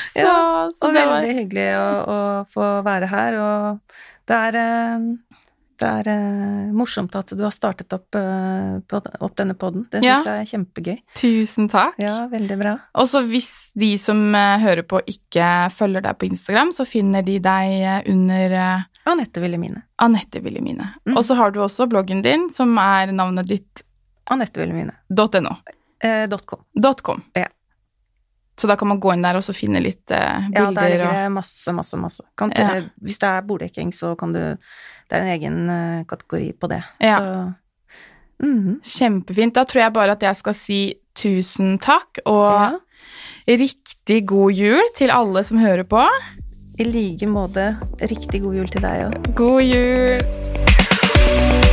[0.10, 4.00] Så, Ja, Og det var veldig hyggelig å, å få være her, og
[4.30, 5.10] det er eh,
[5.80, 9.86] det er eh, morsomt at du har startet opp, eh, på, opp denne podden.
[9.92, 10.20] Det Ja.
[10.26, 10.98] jeg er kjempegøy.
[11.20, 11.96] Tusen takk.
[12.02, 12.74] Ja, veldig bra.
[13.00, 17.24] Og så hvis de som eh, hører på, ikke følger deg på Instagram, så finner
[17.26, 19.84] de deg eh, under eh, Anette Wilhelmine.
[20.04, 20.92] Anette Wilhelmine.
[21.08, 21.16] Mm.
[21.18, 23.84] Og så har du også bloggen din, som er navnet ditt
[24.30, 24.94] Anette Wilhelmine.
[25.10, 25.56] .no.
[26.04, 26.62] Eh, .com.
[27.04, 27.24] .com.
[27.36, 27.48] Ja.
[28.60, 31.14] Så da kan man gå inn der og så finne litt eh, Ja, der ligger
[31.16, 32.26] det masse, masse, masse.
[32.38, 32.82] Kan, Ja.
[33.00, 34.42] Hvis det er borddekking, så kan du
[35.10, 36.84] Det er en egen uh, kategori på det.
[37.02, 37.16] Ja.
[37.18, 38.76] Så mhm.
[38.86, 39.56] Kjempefint.
[39.56, 40.82] Da tror jeg bare at jeg skal si
[41.18, 43.58] tusen takk, og ja.
[43.58, 46.04] riktig god jul til alle som hører på.
[46.80, 49.34] I like måte riktig god jul til deg òg.
[49.36, 51.68] God jul!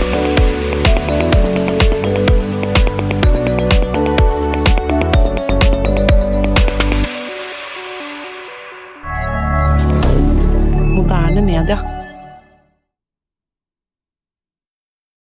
[11.47, 12.05] Media.